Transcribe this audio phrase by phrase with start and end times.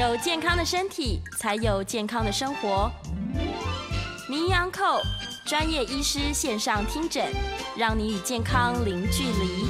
[0.00, 2.90] 有健康的身体，才有健康的生活。
[4.30, 4.98] 名医安扣
[5.44, 7.30] 专业医师线上听诊，
[7.76, 9.66] 让你与健康零距离。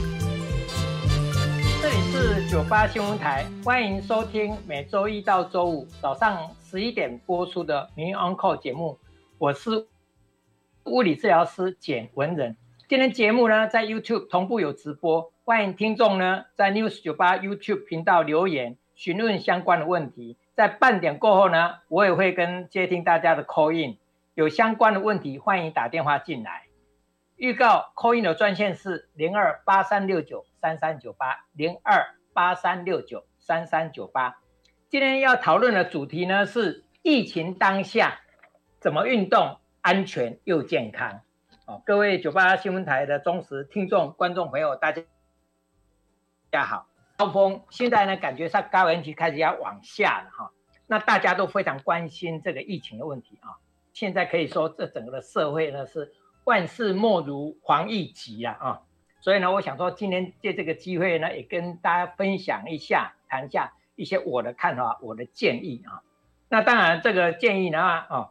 [1.82, 9.00] 这里是九八新闻台，欢迎收听每周一到周五早上十一点播出的名医安扣节目。
[9.36, 9.88] 我是
[10.84, 12.56] 物理治疗师简文仁。
[12.88, 20.36] 今天节目呢，在 YouTube 同步有直播，欢迎听众呢在 News 九八 YouTube 频道留言询问相关的问题。
[20.52, 23.96] 在半点过后呢，我也会跟接听大家的 call in，
[24.34, 26.66] 有相关的问题欢迎打电话进来。
[27.36, 34.38] 预告 call in 的专线是零二八三六九三三九八零二八三六九三三九八。
[34.90, 38.20] 今天要讨论的主题呢是疫情当下
[38.80, 41.22] 怎么运动安全又健康。
[41.86, 45.00] 各位九八新闻台的忠实听众、观众朋友，大家
[46.50, 46.89] 大家好。
[47.20, 50.50] 高峰现在呢，感觉上高原期开始要往下了哈。
[50.86, 53.60] 那大家都非常关心这个疫情的问题啊。
[53.92, 58.80] 现在可以说，这整个的社会呢是万事莫如防疫急啊啊。
[59.20, 66.00] 所以呢，我想说，今天借这个机会呢，也跟大家分享一下，谈一下一些我的看法、我的建议啊。
[66.48, 68.30] 那当然，这个建议呢啊，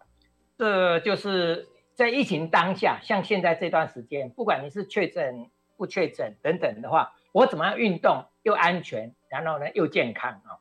[0.58, 1.68] 这就是。
[1.94, 10.60] 在疫情当下，像现在这段时间，不管你是确诊不确诊等等的话，我怎么样运动又安全，然后呢又健康啊？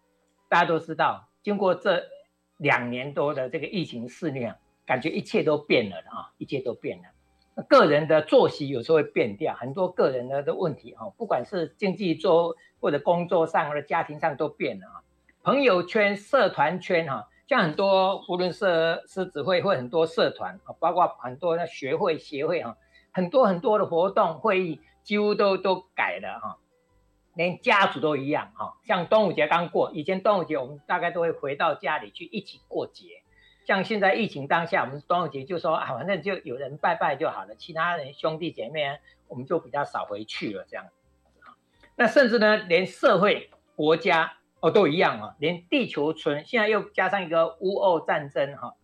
[0.48, 2.02] 大家都知道，经过这
[2.58, 4.54] 两年多的这个疫情肆虐，
[4.86, 7.64] 感觉一切都变了啊，一切都变了。
[7.68, 15.02] 个人的作息有时候会变掉，很多个人的的问题啊，不管是经济做或者工作上或者家庭上都变了啊。
[15.42, 17.28] 朋友圈、社团圈哈。
[17.48, 22.76] 像很多无论是狮子会或很多社团啊，包括很多的学会协会哈，
[23.10, 26.58] 很多很多的活动会议几乎都都改了哈，
[27.34, 28.76] 连家族都一样哈。
[28.84, 33.22] 像端午节刚过，以前端午节我们大概都会回到家里去一起过节。
[33.64, 38.98] 像现在疫情当下，我们端午节就说啊，反正就有人拜拜就好了，其他人兄弟姐妹
[39.28, 40.84] 我们就比较少回去了这样。
[41.96, 44.34] 那甚至呢，连社会国家。
[44.60, 48.74] 哦，都一样啊，连地球村现在又加上一个乌俄战争哈，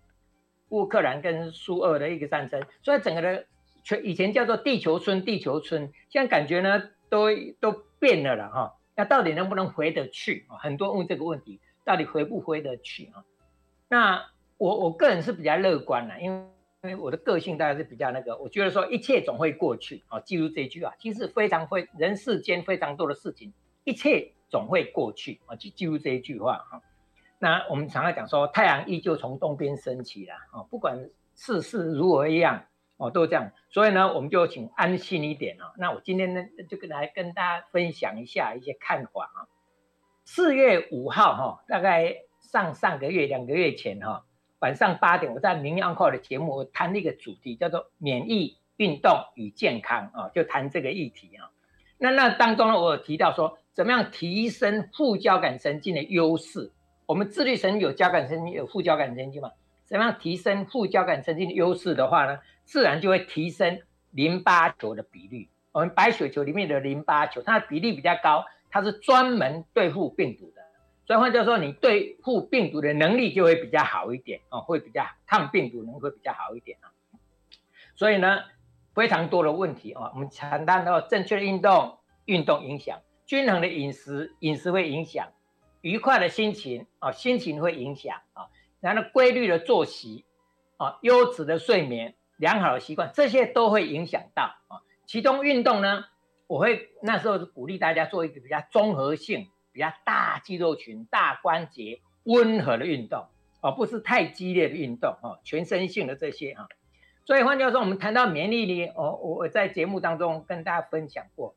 [0.68, 3.46] 乌克兰跟苏俄的一个战争，所以整个的
[3.84, 7.28] 全以前叫做地球村，地球村现在感觉呢都
[7.60, 8.74] 都变了了哈。
[8.96, 10.58] 那到底能不能回得去啊？
[10.58, 13.22] 很多问这个问题，到底回不回得去啊？
[13.88, 16.46] 那我我个人是比较乐观的，因为
[16.82, 20.18] 因为我的个性大概是比较那个，我觉得说一切总会过去啊。
[20.18, 23.52] 记住这句话，其实非常会人世间非常多的事情，
[23.84, 24.32] 一切。
[24.50, 26.80] 总会过去啊，就记住这一句话哈。
[27.40, 32.62] 那我们常常讲说，太阳依旧从东边升起了啊，不管世事如何一样
[32.96, 33.52] 哦，都这样。
[33.70, 35.72] 所以呢，我们就请安心一点啊。
[35.78, 39.48] 那我今天呢，就跟来跟大家分享一下一些看法啊。
[40.24, 44.24] 四月五号哈，大概上上个月两个月前哈，
[44.60, 51.50] 晚上八点，我在名医安扣的节目谈了一个主题叫做免疫运动与健康啊，就谈这个议题啊。
[51.98, 53.58] 那那当中呢，我有提到说。
[53.74, 56.70] 怎么样提升副交感神经的优势？
[57.06, 59.50] 我们自律神经有交感神经，有副交感神经嘛？
[59.84, 62.38] 怎么样提升副交感神经的优势的话呢？
[62.64, 63.80] 自然就会提升
[64.10, 65.48] 淋巴球的比率。
[65.72, 70.62] 我们白血球里面的淋巴球，它的比例比较高，它是专门对付病毒的。
[71.06, 76.88] 所以换句话说，你对付病毒的能力就会比较好一点哦，会比较抗病毒能力会比较好一点啊。
[77.94, 78.42] 所以呢，
[78.94, 83.00] 非常多的问题啊，我们谈到正确的运动，运动影响。
[83.26, 85.26] 均衡的饮食，饮食会影响；
[85.80, 88.48] 愉快的心情啊，心情会影响啊。
[88.80, 90.24] 然后规律的作息
[90.76, 94.82] 啊，优质的睡眠，良好的习惯，这些都会影响到啊。
[95.06, 96.04] 其中运动呢，
[96.46, 103.26] 我会那时候是鼓励大家做一个比较综合性、比较大肌肉群、大关节、温和的运动，
[103.60, 106.68] 而不是太激烈的运动啊，全身性的这些哈。
[107.26, 111.54] 所以换句话说，我们谈到免疫力，我我在节目当中跟大家分享过。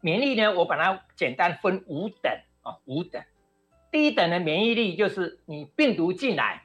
[0.00, 3.22] 免疫力呢，我把它简单分五等啊，五等。
[3.90, 6.63] 第一等的免疫力就是你病毒进来，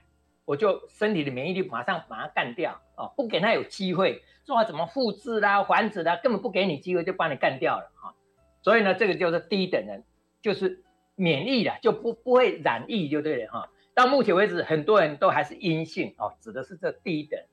[0.49, 8.17] 我就身体的免疫力马上把它干掉啊，不给它有机会说怎么复制啦、繁殖啦，根本不给你机会就把你干掉了啊。
[8.63, 10.03] 所以呢，这个就是第一等人，
[10.41, 13.69] 就是免疫了，就不不会染疫就对了哈。
[13.93, 17.47] 到目前为止，很多人都还是阴性哦，指的是这第一等人。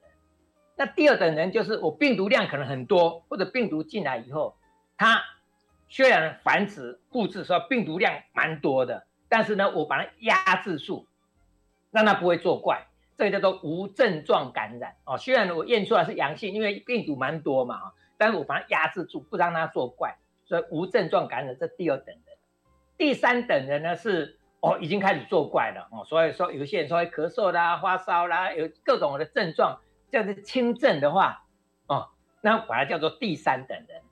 [0.78, 4.56] 那第二等人就是我病毒量可能很多，或者病毒进来以后，
[4.96, 5.22] 它。
[5.88, 11.06] 虽然繁殖、复制说病毒量蛮多的，但是呢，我把它压制住，
[11.96, 15.16] 让它不会作怪，这个叫做无症状感染哦。
[15.16, 17.80] 虽然我验出来是阳性，因为病毒蛮多嘛，
[18.18, 20.14] 但是我把它压制住，不让它作怪，
[20.44, 22.36] 所以无症状感染这第二等人。
[22.98, 26.04] 第三等人呢是哦，已经开始作怪了哦。
[26.04, 29.80] 所以说，有些人说会咳嗽啦、发烧啦，有各种的症状，
[30.12, 31.46] 叫做轻症的话，
[31.86, 32.10] 哦，
[32.42, 34.02] 那把它叫做第三等人。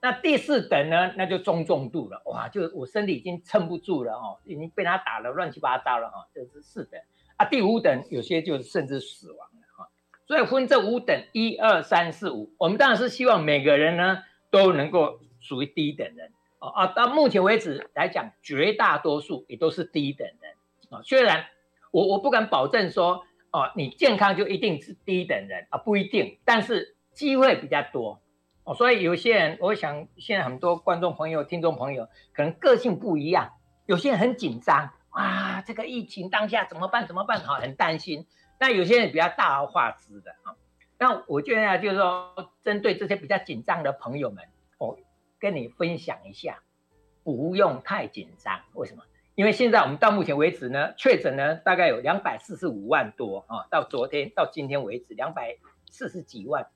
[0.00, 7.00] 那第四等呢，那就中重度了，哇，就我身体已经撑不住了哦，已经被他打了乱七八糟了哈，这是四等
[7.44, 9.88] 第五等有些就甚至死亡了啊。
[10.26, 16.86] 所以分这五等，一二三四五，我们当然是希望每个人呢都能够属于低等人哦啊。
[16.88, 20.52] 到目前为止来讲，绝大多数也都是低等人
[20.90, 21.02] 啊。
[21.04, 21.46] 虽然
[21.90, 28.18] 我我不敢保证说哦，你健康就一定是低等人啊，不一定，但是机会比较多。
[28.64, 33.52] 哦，所以有些人，我想现在很多观众朋友、听众朋友可能个性不一样，
[33.86, 37.06] 有些人很紧张啊，这个疫情当下怎么办？
[37.06, 37.40] 怎么办？
[37.40, 38.26] 好，很担心。
[38.58, 40.56] 那有些人比较大而化之的啊。
[40.98, 44.44] 那我觉得就是说，针对这些比较紧张的朋友们，
[44.78, 44.98] 我
[45.38, 46.62] 跟你分享一下，
[47.24, 48.60] 不用太紧张。
[48.74, 49.02] 为什么？
[49.34, 55.56] 因为现在我们到目前为止呢，确诊呢大概有两百四十五万多啊，到昨天到今天为止两百
[55.90, 56.66] 四十几万。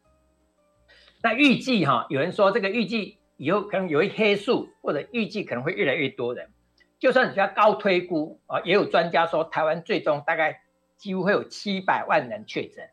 [1.22, 6.50] 那预计哈，有人说这个预计以后可能有一黑数，或者预计可能会越来越多人。
[6.98, 10.62] 就算比较高推估啊，也有专家说台湾最终大概
[10.96, 12.88] 几乎会有七百万人确诊。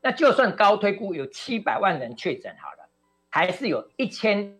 [0.00, 2.88] 那就算高推估有七百万人确诊好了，
[3.30, 4.58] 还是有一千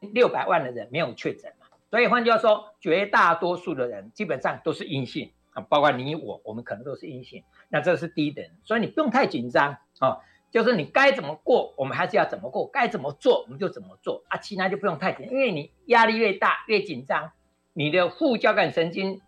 [0.00, 1.66] 六百万的人没有确诊嘛。
[1.90, 7.44] 所以换句话说，绝大多数的人基本上都是阴性啊，包括你我，我们可能都是阴性。
[7.68, 10.18] 那这是低等，所以你不用太紧张啊。
[10.50, 14.38] 就是你该怎么过，我们还是要怎么过；该怎么做，我们就怎么做啊。
[14.38, 17.32] 其他就不用太紧，因为你压力越大、越紧张，
[17.74, 19.20] 你的副交感神经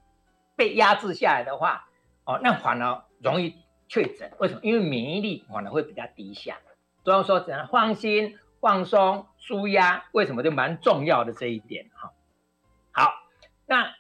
[0.57, 1.89] 被压制下来的话，
[2.25, 3.57] 哦，那反而容易
[3.89, 4.33] 确诊。
[4.39, 4.61] 为什么？
[4.63, 6.57] 因为免疫力反而会比较低下。
[7.05, 12.13] 所以说，只能放心、放松、舒压，为什么就蛮重要的这一点哈。
[12.93, 13.13] 好，
[13.67, 13.95] 那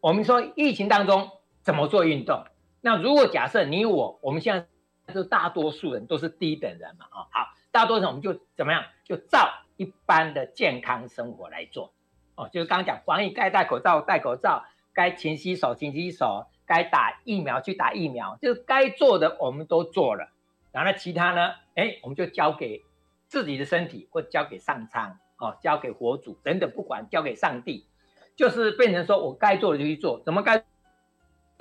[0.00, 1.30] 我们说疫情当中
[1.62, 2.44] 怎么做运动？
[2.80, 4.66] 那如果假设你我，我们现在。
[5.12, 11.92] 就大多数人都是低等人嘛，啊，好，大多数人我们就怎么样，就照一般的健康生活来做，
[12.40, 14.64] 哦，就是刚刚讲防疫该戴口罩戴口罩，
[14.94, 20.30] 该勤洗手勤洗手，该打疫苗去打疫苗，就是该做的我们都做了，
[20.72, 22.82] 然后呢其他呢，哎，我们就交给
[23.26, 27.86] 自己的身体，或交给上苍，哦，交给佛祖等等，不管交给上帝，
[28.34, 30.64] 就是变成说我该做的就去做，怎么该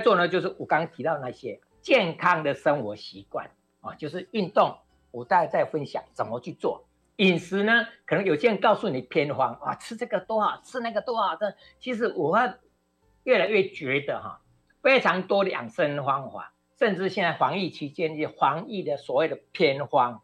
[0.02, 0.30] 做呢？
[0.30, 1.60] 就是我刚刚提到那些。
[1.82, 3.50] 健康的生活习惯
[3.80, 4.78] 啊，就是运动。
[5.12, 6.84] 我大概在分享怎么去做
[7.20, 7.88] 饮食呢？
[8.06, 11.36] 可能有些人告诉你偏方啊，吃这个多好，吃那个多好。
[11.36, 12.38] 这其实我
[13.24, 14.42] 越来越觉得哈，
[14.82, 20.22] 非常多的养生方法，甚至现在防疫期间一些防疫的所谓的偏方，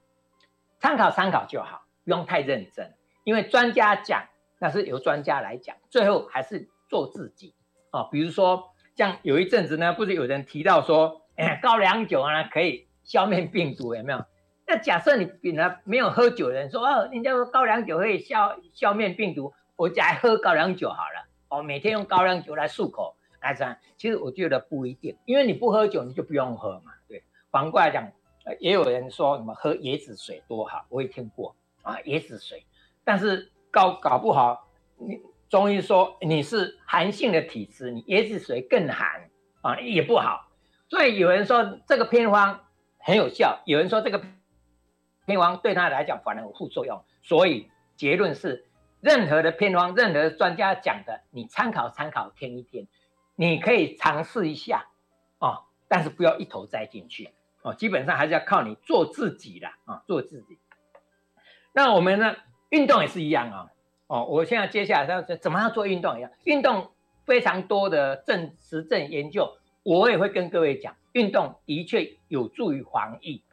[0.80, 2.94] 参考参考就好，不用太认真。
[3.24, 4.28] 因为专家讲，
[4.60, 7.54] 那是由专家来讲，最后还是做自己
[7.92, 8.04] 啊。
[8.12, 11.22] 比如说，像有一阵子呢，不是有人提到说。
[11.38, 14.24] 哎，高粱酒呢可以消灭病毒，有没有？
[14.68, 21.28] 那假设你本来没有喝酒的人说哦，人家说高粱酒可以消消灭病毒，我就来喝高粱酒好了。
[21.50, 26.92] 哦，每天用高粱酒来漱口来这样，其实我觉得不一定，因为你不喝酒，你就不用喝嘛。
[27.08, 28.12] 对，反过来讲，
[28.60, 32.66] 也有人说什么喝椰子水多好，我也听过啊，椰子水。
[33.04, 34.68] 但是搞搞不好，
[34.98, 39.30] 你中医说你是寒性的体质，你椰子水更寒
[39.62, 40.48] 啊，也不好。
[40.90, 42.62] 所以有人说这个偏方
[42.98, 44.20] 很有效，有人说这个
[45.26, 47.04] 偏方对他来讲反而有副作用。
[47.22, 48.66] 所以结论是，
[49.02, 52.88] 任何的偏方，任何专家讲的，你参考参考，听一听，
[53.36, 54.88] 你可以尝试一下
[55.40, 57.30] 哦，但是不要一头栽进去
[57.62, 57.74] 哦。
[57.74, 60.60] 基本上还是要靠你做自己的啊，做自己。
[61.74, 62.36] 那我们呢，
[62.70, 63.68] 运动也是一样啊。
[64.08, 66.92] 哦，我现在接下来要怎么样做运动一样，运动
[67.26, 69.58] 非常多的证实证研究。
[69.84, 73.44] 我也会跟各位讲，运动的确有助于防疫。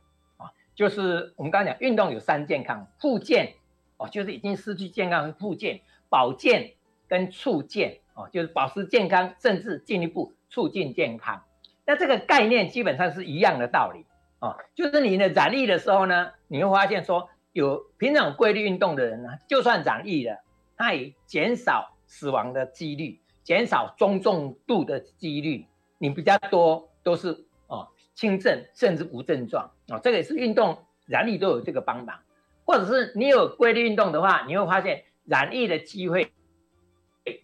[0.83, 3.55] 就是我们刚刚讲，运动有三健康：复健
[3.99, 5.77] 哦，就是已经失去健康复健；
[6.09, 6.73] 保健
[7.07, 11.41] 跟促健哦，就是保持健康，甚至进一步促进健康。
[11.87, 14.05] 那这个概念基本上是一样的道理
[14.41, 14.57] 啊。
[14.75, 20.41] 就是你的染疫的时候呢，你会发现说，有平常有规律运动的人呢，就算染疫了，
[20.77, 25.65] 他也减少死亡的几率，减少中重度的几率。
[25.99, 27.45] 你比较多都是
[28.15, 32.21] 轻症甚至无症状哦，这个也是运动染疫都有这个帮忙，
[32.65, 36.33] 或者是你有规律运动的话，你会发现染疫的机会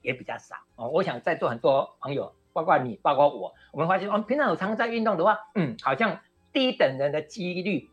[0.03, 0.89] 也比较少哦。
[0.89, 6.21] 我想在座很多朋友，包括你，包括我，我们发现我们平常有常在运动的话，嗯，好像
[6.53, 7.89] 低等人的几率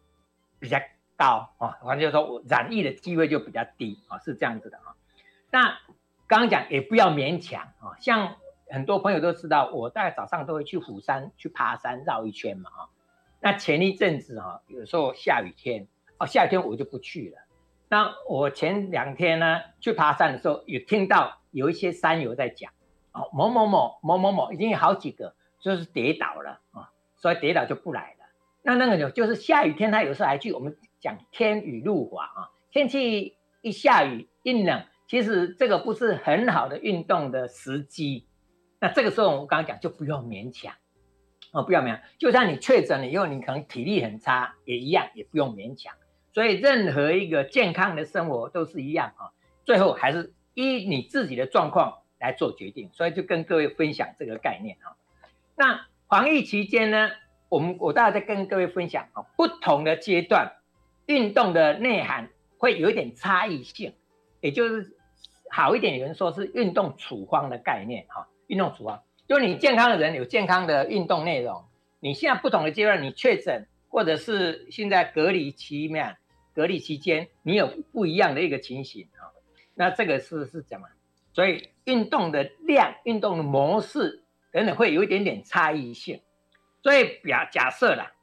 [0.60, 0.78] 比较
[1.18, 4.96] 高啊，反正就是说染疫的机会就比较低啊，是这样子的啊。
[5.52, 5.80] 那
[6.28, 8.36] 刚刚讲也不要勉强啊，像。
[8.70, 12.90] 很多朋友都知道，我大概早上都会去虎山去爬山绕一圈嘛啊。
[13.40, 17.42] 那前一阵子哈，有时候下雨天哦，下雨天我就不去了。
[17.88, 22.72] 那我前两天呢去爬山的时候，有听到有一些山友在讲
[23.12, 28.26] 哦，某某某某某某已经有好几个就是跌倒了啊，所以跌倒就不来了。
[28.64, 38.26] 那那个就就是下雨天，他有时候还去我们讲天雨路滑啊，天气一下雨一冷，其实这个不是很好的运动的时机。
[38.80, 40.74] 那这个时候我们刚刚讲就不用勉强
[41.52, 42.02] 哦，不要勉强。
[42.20, 45.94] 就算你确诊了以后，你可能体力很差，也一样，也不用勉强。
[46.34, 49.32] 所以任何一个健康的生活都是一样啊，
[49.64, 52.90] 最后还是依你自己的状况来做决定。
[52.92, 54.98] 所以就跟各位分享这个概念啊。
[55.56, 57.10] 那防疫期间呢，
[57.48, 60.52] 我们我大概在跟各位分享啊，不同的阶段
[61.06, 63.94] 运动的内涵会有一点差异性，
[64.42, 64.98] 也就是
[65.50, 68.28] 好一点，有人说是运动处方的概念哈。
[68.48, 71.66] 运动处方就是你健康的人有健康的运动内容。
[72.00, 76.18] 你现在不同的阶段，你确诊或者是现在隔离期面。
[76.54, 79.28] 隔离期间，你有不一样的一个情形啊，
[79.74, 80.88] 那这个是是怎么？
[81.34, 84.24] 所以运动的量、运动的模式
[84.54, 86.22] 等等会有一点点差异性。
[86.82, 88.14] 所以假假设啦，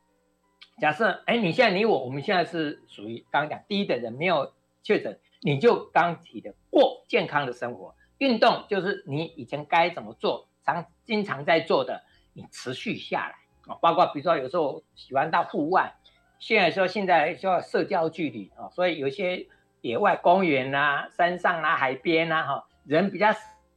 [0.80, 13.34] 假设哎，你现在你我，我们现在是属于刚刚讲第一的人，没有确诊，你就刚提的过健康的生活，运动就是你以前该怎么做，常经常在做的，你持续下来
[13.66, 15.92] 啊，包括比如说有时候喜欢到户外。
[16.38, 19.48] 现在说现在需要社交距离啊，所以有些
[19.80, 23.32] 野外公园啊、山上啊、海边啊，哈，人比较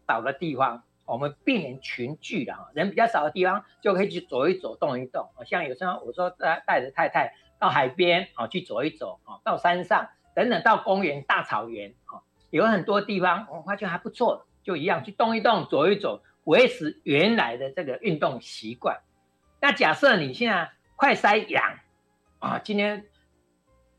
[0.07, 5.29] 少的地方，我们避免群聚的哈，人比较少的地方就可以去走一走、动一动。
[5.35, 18.99] 啊像有时候我说带带着太太到海边啊去走一走啊，到山上等等，到公园、大草原啊，有很多地方我发觉还不错，就一样去动一动、走一走，维持原来的这个运动习惯。
[19.61, 21.79] 那假设你现在快筛阳。
[22.37, 23.05] 啊，今天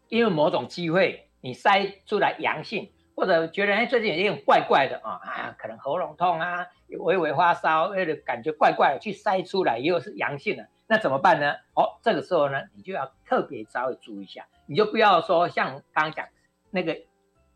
[0.09, 11.55] 因为某种机会，你筛出来阳性，或者觉得哎最近有点怪怪的啊啊，可能喉咙痛啊，微微发烧，为了感觉怪怪的，去筛出来又是阳性的，那怎么办呢？
[11.75, 16.29] 哦，这个时候呢，你就要特别稍微注意一下，你就不要说像刚刚讲
[16.71, 16.97] 那个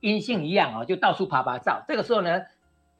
[0.00, 1.84] 阴性一样啊，就到处爬爬照。
[1.86, 2.42] 这个时候呢，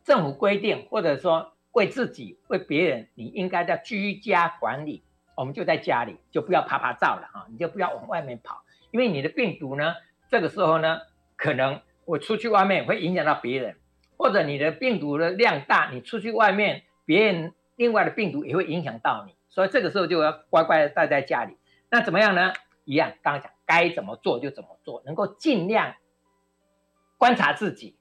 [0.04, 5.02] 政府规定或者说为自己为别人，你应该在居家管理。
[5.36, 7.46] 我们就在家里，就不要爬爬照了哈！
[7.50, 9.94] 你就不要往外面跑，因为你的病毒呢，
[10.28, 11.00] 这个时候呢，
[11.34, 13.76] 可能我出去外面会影响到别人，
[14.18, 21.56] 或者你的病毒的量大，你出去外面，别人另外的病毒也会影响到你，所以这个时候就要乖乖的待在家里。
[21.88, 22.52] 那怎么样呢？
[22.84, 25.94] 一样，刚刚讲该怎么做就怎么做，能够尽量
[27.20, 27.98] 观察自己。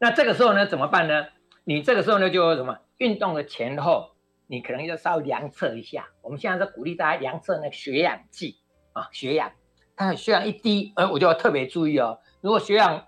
[0.00, 1.26] 那这个时候呢，怎么办呢？
[1.64, 4.08] 你这个时候呢，就什么运动的前后。
[4.48, 8.58] 你可能要稍微量测一下，我们现在是鼓励大家量测那个血氧计
[8.92, 9.50] 啊，血氧，
[9.96, 12.20] 它的血氧一低，呃，我就要特别注意哦。
[12.42, 13.06] 如果血氧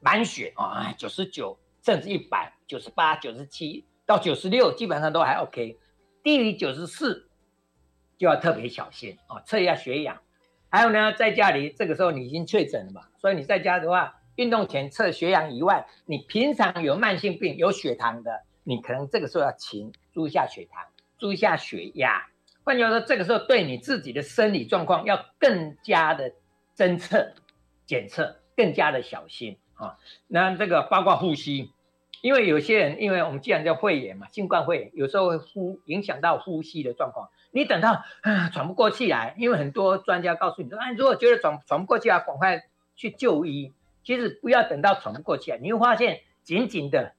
[0.00, 5.78] 满血啊，九十九甚至一百九十八、九十七到九十六，基本上都还 OK。
[6.24, 7.30] 低于九十四
[8.18, 10.20] 就要特别小心啊，测一下血氧。
[10.68, 18.42] 还有呢，在家里这个时候你已经确诊了嘛，所以你在家的话，运动前测血氧以外，你平常有慢性病、有血糖的。
[18.64, 20.84] 你可能这个时候要勤注意一下血糖，
[21.16, 22.26] 注意一下血压。
[22.64, 26.32] 换句话说，这个时候对你自己的生理状况要更加的
[26.76, 27.34] 侦测、
[27.86, 29.96] 检测，更加的小心啊。
[30.26, 31.70] 那这个包括呼吸，
[32.20, 37.30] 因为有些人，因为我们既然叫肺炎嘛，新冠肺炎有时候会呼影响到呼吸的状况。
[37.52, 38.02] 你等到
[38.52, 42.62] 喘不过气来，因为很多专家告诉你说，哎，如果觉得喘喘不过气来，赶快
[42.96, 43.72] 去就医。
[44.04, 47.14] 其实不要等到喘不过气来，你会发现紧紧的。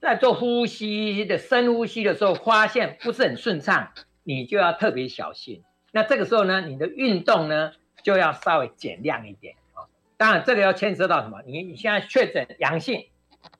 [0.00, 5.62] 在做呼吸的深呼吸的时候，发现不是很顺畅，你就要特别小心。
[5.92, 9.84] 那这个时候呢，你的运动呢就要稍微减量一点啊。
[10.16, 11.42] 当然，这个要牵涉到什么？
[11.44, 13.10] 你你现在确诊阳性，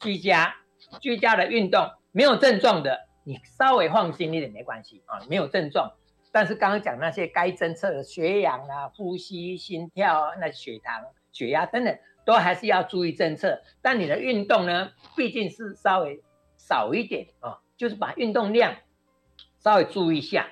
[0.00, 0.57] 居家
[1.00, 5.92] 居家的运动没有症状的，你稍微放心一点没关系啊，没有症状。
[6.33, 13.62] 但是刚刚讲那些该侦测的血氧啊、呼吸、心跳、啊那血糖、血压等等，都还是要注意政策。
[13.80, 16.22] 但你的运动呢，毕竟是稍微。
[16.62, 18.76] 少一点啊，就是把运动量
[19.58, 20.46] 稍微注意一下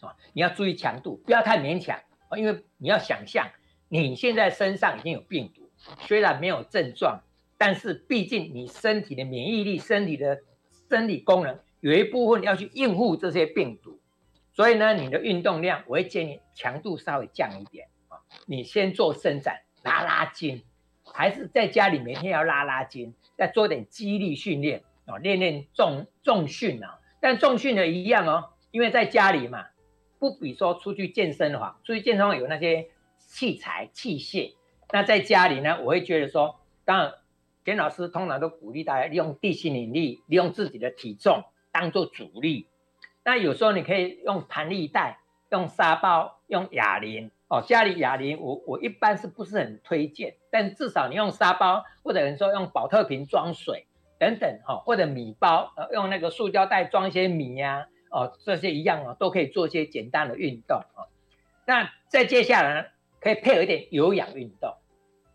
[0.00, 3.50] 啊，你要注意强度，不要太勉强啊，因为你要想象
[3.88, 5.68] 你现在身上已经有病毒，
[6.02, 7.22] 虽然没有症状，
[7.58, 10.42] 但是毕竟你身体的免疫力、身体的
[10.88, 13.98] 生理功能有一部分要去应付这些病毒，
[14.52, 20.62] 所以呢，你的运动量我会建议强度稍微降一点啊，你先做伸展、拉拉筋，
[21.04, 24.82] 还是在家里每天要拉拉筋，再做点肌力训练。
[25.04, 27.00] 哦，练练重重训啊。
[27.20, 29.66] 但重训的一样哦，因为在家里嘛，
[30.18, 34.54] 不比说出去健身房，出去健身房有那些器材器械。
[34.92, 37.14] 那在家里呢，我会觉得说，当然，
[37.64, 42.68] 田老师通常都鼓励大家利用地心引力，利用自己的体重当做阻力。
[43.24, 45.18] 那有时候你可以用弹力带，
[45.50, 47.62] 用沙包，用哑铃哦。
[47.62, 50.34] 家里哑铃，我我一般是不是很推荐？
[50.50, 53.86] 但至少你用沙包，或者说用宝特瓶装水
[54.18, 61.04] 等等哈，或者米包，呃，用那个塑胶袋装一些米呀，哦，这些一样哦，都可以做一些简单的运动啊。
[61.66, 62.88] 那再接下来呢，
[63.20, 64.74] 可以配合一点有氧运动。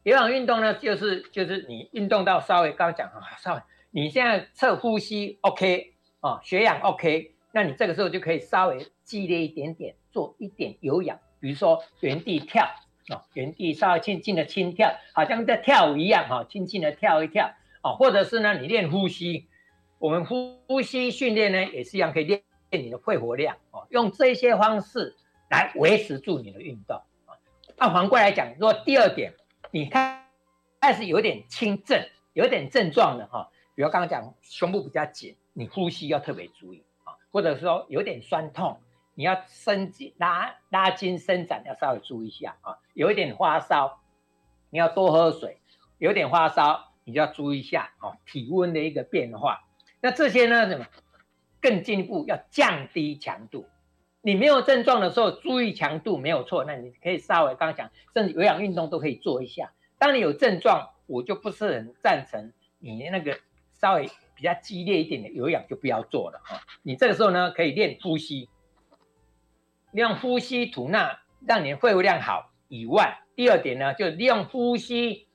[0.04, 7.34] 有氧运动呢，就是就是你运动到稍微刚刚讲啊，稍微你现在测呼吸 OK 啊，血氧 OK。
[7.52, 12.66] 那你这个时候就可以稍微激烈一点点，做一点有氧，比如说原地跳
[13.10, 17.52] 哦，原地稍微轻轻的轻跳，好像在跳舞一样哈，轻轻的跳一跳
[17.82, 19.48] 哦，或者是呢，你练呼吸，
[20.00, 25.16] 我们呼呼吸训练呢也是一样，可以练练你的肺活量哦，用这些方式
[25.50, 27.38] 来维持住你的运动啊。
[27.78, 29.34] 那反过来讲，如果第二点，
[29.72, 30.26] 你看
[30.82, 37.16] 开始有点轻症，有点症状的哈，比如刚刚讲胸部比较紧，你呼吸要特别注意啊。
[37.32, 38.80] 或者说有点酸痛，
[39.18, 42.78] 你要伸筋拉拉筋伸展，要稍微注意一下啊。
[42.94, 44.00] 有一点发烧，
[44.70, 45.58] 你要多喝水。
[45.98, 49.64] 有点发烧，你就要注意一下啊，体温的一个变化。
[50.02, 50.86] 那这些呢，什么
[51.60, 53.66] 更进一步要降低强度。
[54.22, 56.64] 你没有症状的时候，注意强度没有错。
[56.64, 59.74] 那你可以稍微刚刚讲，甚至有氧运动都可以做一下。
[59.98, 63.40] 当你有症状，我就不是很赞成你那个
[63.74, 64.08] 稍微。
[64.38, 68.48] 比较激烈一点的有氧就不要做了哈，你这个时候呢，可以练呼吸，
[69.92, 75.28] 利用呼吸吐纳，让你的肺活量好以外，第二点呢，就利用呼吸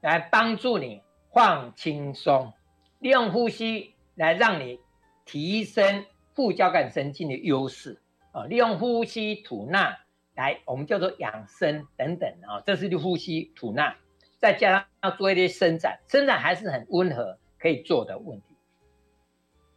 [0.00, 1.02] 来帮助你
[1.32, 2.52] 放轻松，
[2.98, 4.80] 利用呼吸来让你
[5.24, 8.00] 提升副交感神经的优势
[8.32, 9.98] 啊，利用呼吸吐纳
[10.34, 13.96] 来我们叫做养生等等啊，这是呼吸吐纳，
[14.38, 17.38] 再加上要做一些伸展，伸展还是很温和。
[17.58, 18.55] 可以做的问题，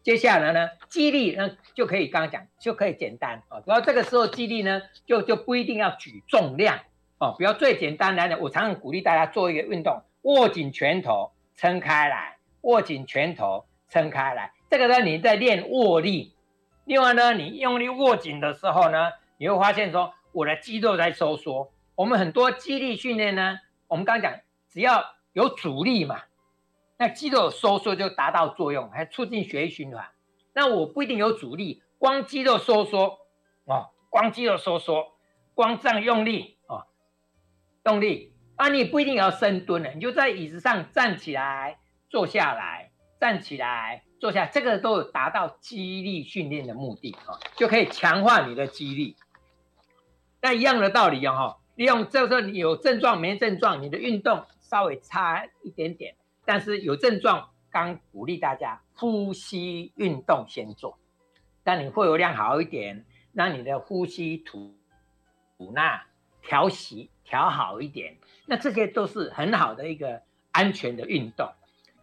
[0.01, 6.79] 接下来呢，肌力呢就可以刚刚讲就可以简单啊，然后这个时候肌力呢就就不一定要举重量
[7.17, 16.33] 哦，比如最简单来讲，我常常鼓励大家做一个运动，握紧拳头撑开来，握紧拳头撑开来，这个呢你在练握力，
[16.85, 24.39] 另外呢你用力握紧的时候呢，你会发现说我的肌肉在收缩，我们很多肌力训练呢，我们刚刚讲
[24.71, 26.21] 只要有阻力嘛。
[26.99, 30.05] 那肌肉收缩就达到作用，还促进血液循环。
[30.53, 33.19] 那我不一定有阻力，光肌肉收缩
[33.63, 35.13] 哦，光肌肉收缩，
[35.55, 36.88] 光这样用力哦，
[37.85, 49.15] 用力啊，你也不一定要深蹲了，你就在椅子上站起来，坐下来，站起来，坐下，这个都有达到肌力训练的目的啊，就可以强化你的肌力。
[50.41, 56.15] 那一样的道理哈，利用这时候你有症状没症状，你的运动稍微差一点点。
[56.49, 60.97] 但是有症状，刚鼓励大家呼吸运动先做，
[61.63, 64.75] 让你肺活量好一点，让你的呼吸吐
[65.59, 66.07] 吐纳
[66.41, 71.51] 调息调好一点，那这些都是很好的一个安全的运动。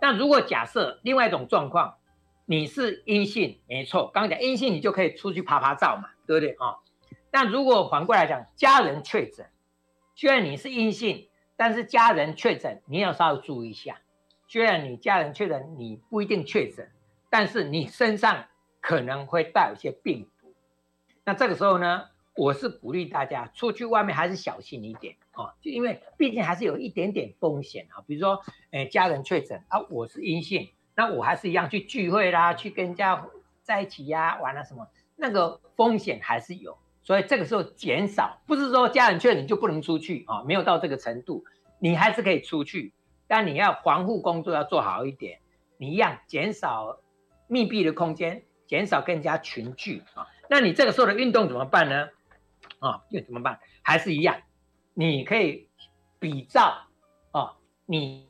[0.01, 1.97] 那如果假设另外一种状况，
[2.45, 6.77] 你是阴性，没错，刚刚讲阴性你就可以出去趴趴走嘛，对不对啊？
[7.33, 9.51] 那如果反过来讲，家人确诊，
[10.15, 13.99] 虽然你是阴性，但是家人确诊，你要稍微注意一下。
[14.49, 16.89] 虽然你家人确诊，你不一定确诊，
[17.29, 18.47] 但是你身上
[18.81, 20.55] 可能会带有一些病毒。
[21.25, 22.05] 那这个时候呢，
[22.37, 28.05] 我是鼓励大家出去外面还是小心一点啊，就因为毕竟还是有一点点风险啊。
[28.07, 33.27] 比如说，诶，家人确诊啊，我是阴性，那我还是一样去聚会啦，去跟人家
[33.63, 36.79] 在一起呀、玩了、啊、什么，那个风险还是有。
[37.03, 41.45] 所以这个时候减少，不是说家人确诊就不能出去啊，没有到这个程度，
[41.81, 42.93] 你还是可以出去。
[43.29, 45.41] 但你要防护工作要做好一点，
[45.79, 47.01] 你一样减少
[47.49, 50.27] 密闭的空间，减少更加群聚啊。
[50.49, 52.09] 那你这个时候的运动怎么办呢？
[52.79, 53.59] 啊，又怎么办？
[53.83, 54.41] 还是一样，
[54.95, 55.69] 你可以
[56.19, 56.87] 比照
[57.33, 58.29] 啊，你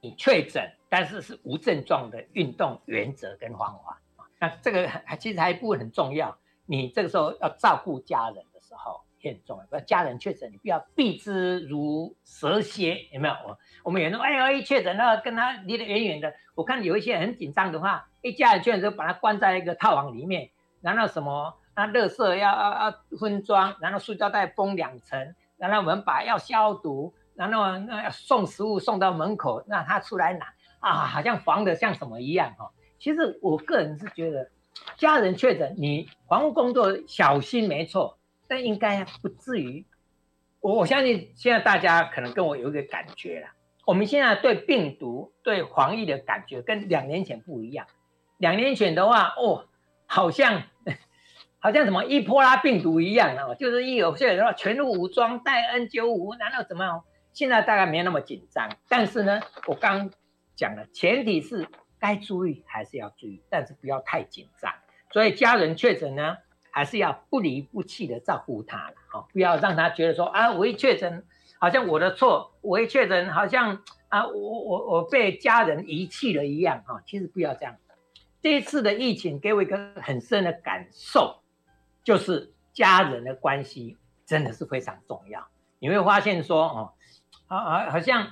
[0.00, 4.28] 你确诊但是是无症状的运动原则跟方法啊。
[4.38, 9.02] 那这个还其实还一部分很重要，你这个时候要照顾家人的时候。
[9.28, 13.34] 很重要，不要家人确诊，你不要避之如蛇蝎，有没有？
[13.84, 16.32] 我们有人说，哎呀，一确诊，那跟他离得远远的。
[16.54, 30.46] 我看有一些很紧张的话，一家人确诊就把他关在一个套房里面，然后什么，那垃圾要要要分装，然后塑胶袋封两层，然后我们把要消毒，然后那要送食物送到门口，让他出来拿，
[30.80, 32.70] 啊，好像防的像什么一样哈。
[32.98, 34.50] 其实我个人是觉得，
[34.96, 38.18] 家人确诊，你防护工作小心没错，
[38.50, 39.86] 但应该不至于。
[40.58, 43.46] 我我相信现在大家可能跟我有一个感觉了，
[43.86, 47.86] 我们现在对病毒、对防疫的感觉跟两年前不一样。
[48.38, 49.68] 两年前的话，哦，
[50.06, 50.64] 好像
[51.60, 57.04] 好像什么伊波拉病毒一样啊，就是一有些人说全副武装戴 N95，难道怎么样？
[57.32, 60.10] 现在大概没那么紧张，但是呢，我刚
[60.56, 61.68] 讲了，前提是
[62.00, 64.74] 该注意还是要注意，但是不要太紧张。
[65.12, 66.36] 所以家人确诊呢，
[66.70, 71.24] 还是要不离不弃的照顾他了，哦，不要让他觉得说啊，我一确诊
[71.58, 77.76] 好像我的错，我一确诊好像啊，我我我被家人遗弃了一样，哈，其实不要这样。
[78.40, 81.42] 这一次的疫情给我一个很深的感受，
[82.02, 85.46] 就是家人的关系真的是非常重要。
[85.78, 86.92] 你会发现说，哦。
[87.48, 88.28] 啊啊，好像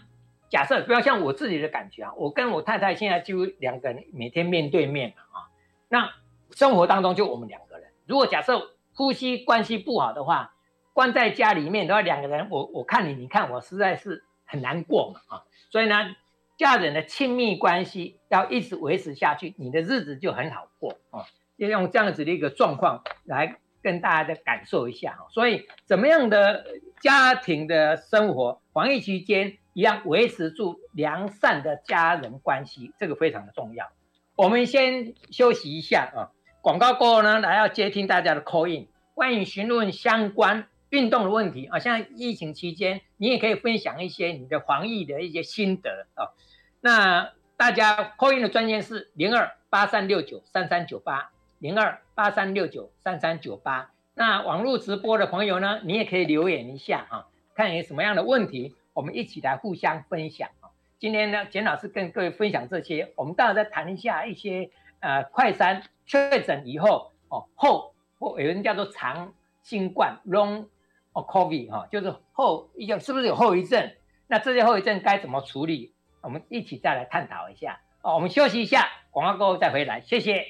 [0.48, 5.50] 假设不要像我自己的感觉啊，我跟我太太现在就两个人每天面对面啊，
[5.88, 6.08] 那
[6.52, 7.67] 生活当中就我们两个。
[8.08, 10.54] 如果假设夫妻关系不好的话，
[10.94, 15.44] 关在家里面的话，两个人我我看你，你看我，实在是很难过嘛啊。
[15.70, 16.16] 所以呢，
[16.56, 21.26] 家人的亲密关系要一直维持下去，你的日子就很好过啊。
[21.58, 25.18] 要用这样子的一个状况来跟大家的感受一下。
[25.30, 26.64] 所以怎么样的
[27.02, 28.62] 家庭的生活？
[28.72, 33.86] 防疫期间一样维持住良善的家人关系，这个非常的重要。
[34.34, 41.78] 我们先休息一下啊，广告过后呢，来要接听大家的 call in，欢迎询问相关运动的问题啊。
[41.78, 46.34] 像疫情期间，你也可以分享一些你的防疫的一些心得啊。
[46.80, 53.92] 那大家 call in 的专线是零二八三六九三三九八零二八三六九三三九八。
[54.14, 57.26] 那网络直播的朋友呢，你也可以留言一下啊。
[57.54, 60.70] 看有什么样的问题，我们一起来互相分享啊。
[60.98, 69.32] 今天呢，简老师跟各位分享这些，我们待会再谈一下一些呃快三确诊以后哦后或有人叫做长
[69.62, 70.66] 新冠 long
[71.12, 73.92] COVID 哈，就是后一个是不是有后遗症？
[74.26, 75.92] 那这些后遗症该怎么处理？
[76.20, 78.14] 我们一起再来探讨一下哦。
[78.14, 80.44] 我们休息一下，广告过后再回来，谢谢。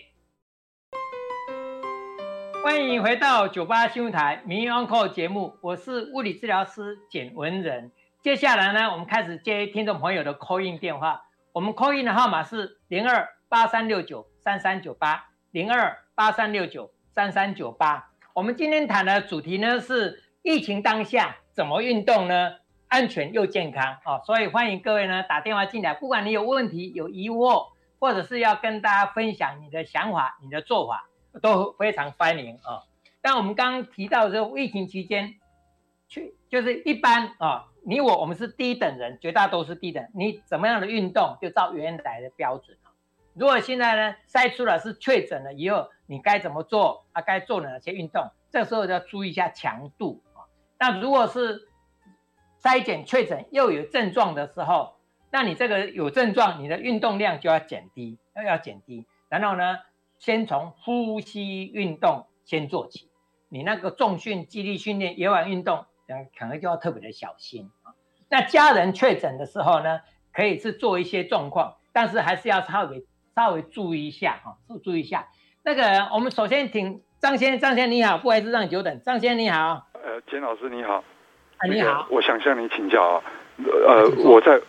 [2.65, 7.93] 欢迎回到九八新闻台名医 on call 节目，我是物理治疗师简文仁。
[8.21, 11.25] 接下来呢，我们开始接听众朋友的 call in 电话。
[11.53, 18.11] 我们 call in 的号码是零二八三六九三三九八零二八三六九三三九八。
[18.35, 22.57] 我们今天谈的主题呢是疫情当下怎么运动呢？
[22.89, 24.19] 安全又健康啊！
[24.25, 31.05] 所以欢迎各位呢打电话进来，不管你有问题、有疑惑，或者是要跟大家分享你的想法、你的做法。
[31.43, 32.83] 都非常欢迎啊！
[33.21, 35.35] 但我们刚刚提到这个疫情期间，
[36.09, 42.77] 去就是一般啊，你我我们是低等人，绝大多数低等，你怎么样的运动就照原来的标准。
[43.39, 47.23] 如果现在呢筛出来是确诊了以后，你该怎么做啊？
[47.23, 48.31] 该做哪些运动？
[48.51, 50.45] 这时候要注意一下强度啊。
[50.79, 51.69] 那如果是
[52.63, 54.97] 筛检确诊又有症状的时候，
[55.31, 59.79] 那你这个有症状，你的运动量就要减低，要要减低，然后呢？
[60.21, 63.09] 先从呼吸运动先做起，
[63.49, 65.87] 你那个重训、肌力训练、野外运动，
[66.37, 67.95] 可能就要特别的小心啊。
[68.29, 70.01] 那家人确诊的时候呢，
[70.33, 73.07] 可以是做一些状况，但是还是要稍微
[73.39, 75.27] 稍微注意一下哈，注意一下。
[75.65, 79.87] 那个我们首先请张先生，张先生你好，不好意思让你久等，张先生你好。
[79.93, 81.05] 呃，简老师你好。
[81.59, 82.09] 啊，你好。
[82.11, 83.23] 我想向你请教啊，
[83.87, 84.61] 呃，我在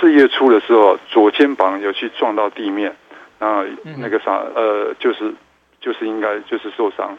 [0.00, 2.96] 四月初的时候，左肩膀有去撞到地面。
[3.40, 3.62] 啊，
[3.98, 5.34] 那个啥，呃，就是，
[5.78, 7.18] 就是应该就是受伤。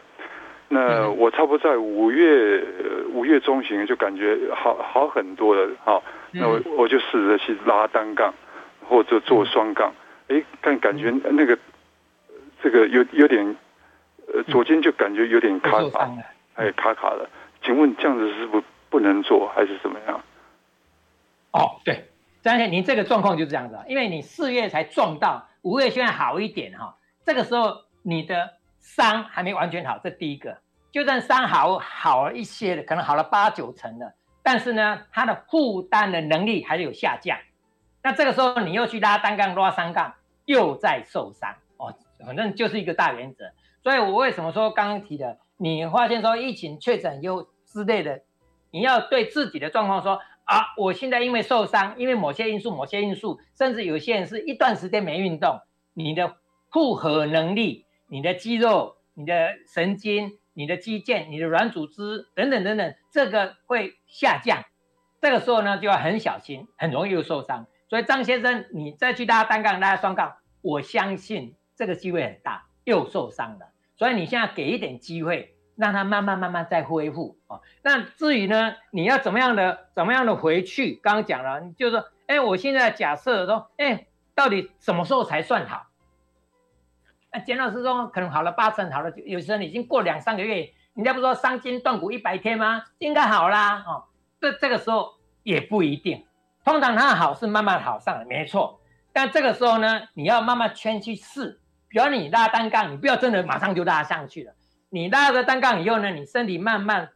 [0.68, 2.60] 那我差不多在五月
[3.12, 8.34] 五月中旬就感觉好好很多了，好，那我我就试着去拉单杠，
[8.88, 9.92] 或者做双杠，
[10.28, 11.58] 哎，但感觉那个
[12.62, 13.56] 这个有有点，
[14.32, 16.10] 呃，左肩就感觉有点卡卡，
[16.54, 17.28] 哎，卡卡的。
[17.62, 20.20] 请问这样子是不不能做，还是怎么样？
[21.52, 22.10] 哦，对，
[22.42, 25.48] 张先生，您这个状况就是这样子，因为你四月才撞到。
[25.62, 30.58] 五月现在好一点哈，这个时候你的伤还没完全好，这第一个，
[30.92, 37.36] 就算伤好好了一些的，可能好了八九成了，但是呢，他的负担的能力还是有下降。
[38.06, 40.14] 那这个时候你又去拉单杠、拉双杠，
[40.44, 41.92] 又在受伤哦，
[42.24, 43.50] 反正就是一个大原则。
[43.82, 48.22] 所以我为什么说刚刚提的，你发现说疫情确诊又之类的，
[48.70, 50.20] 你要对自己的状况说。
[50.44, 55.58] 啊，我现在因为受伤，因为某些因素、某些因素，甚至有些人是一段时间没运动，
[55.92, 56.36] 你的
[56.70, 64.62] 负荷能力、你的肌肉、你的神经、你的肌腱、你的软组织等等等等，这个会下降。
[65.20, 67.66] 这个时候呢，就要很小心，很容易又受伤。
[67.88, 73.66] 所以张先生，你再去拉单杠、拉双杠，我相信这个机会很大，又受伤了。
[73.96, 77.60] 所以你现在给一点机会，让他慢慢慢慢再恢复啊。
[77.82, 80.94] 那至于呢，你要怎么样的怎么样的回去？
[81.02, 85.86] 刚刚讲了，就是说，哎，我现在假设说，哎，到底什么时候才算好？
[87.32, 92.82] 那简老师说，可能好了八成好了，有时候你已经过两三个月，人家不说伤筋断骨一百天吗？
[92.98, 93.84] 应该好啦。
[93.86, 94.04] 哦，
[94.40, 96.25] 这这个时候也不一定，
[96.66, 98.80] 通常它好是慢慢好上的，没错。
[99.12, 101.60] 但这个时候呢，你要慢慢圈去试。
[101.88, 104.52] 比如你拉单杠，你不要真的马上就拉上去了。
[104.90, 107.10] 你拉了单杠以后呢，你身体慢慢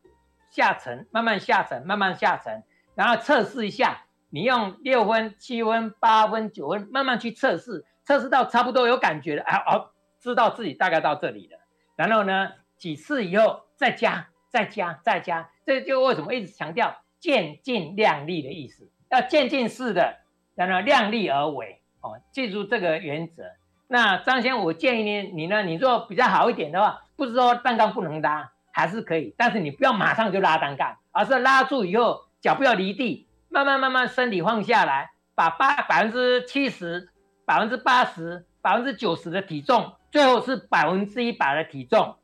[0.50, 2.62] 下沉，慢慢下沉，慢慢下沉，
[2.94, 4.04] 然后测试一下。
[4.30, 11.58] 你用六分、七分、八分、九分，慢慢去测试，测试到差不多有感觉了，啊哦，知道自己大概到这里了。
[11.96, 15.50] 然后呢，几次以后再加，再加，再加。
[15.66, 20.16] 这就为什么一直强调渐进量力的意思，要渐进式的，
[20.54, 23.44] 然后量力而为哦，记住这个原则。
[23.88, 25.62] 那张先生，我建议你，你呢？
[25.62, 37.10] 你做比较好一点的话，不是说单杠不能拉，还是可以，但是你不要马上就拉单杠，而是拉住以后，脚不要离地，慢慢慢慢身体放下来，把八百分之七十、
[37.44, 42.16] 百分之八十、百分之九十的体重，最后是百分之一百的体重，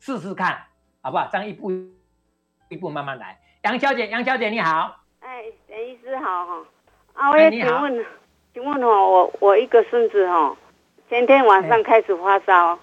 [0.00, 0.64] 试试看，
[1.02, 1.28] 好不好？
[1.30, 1.70] 这样一步
[2.68, 3.38] 一步慢慢来。
[3.62, 6.64] 杨小姐，杨小姐你好，哎，陈医师好哈，
[7.14, 8.04] 啊，我也请问，
[8.52, 10.54] 请问哈，我我一个孙子哈。
[11.08, 12.78] 前天晚上开始发烧，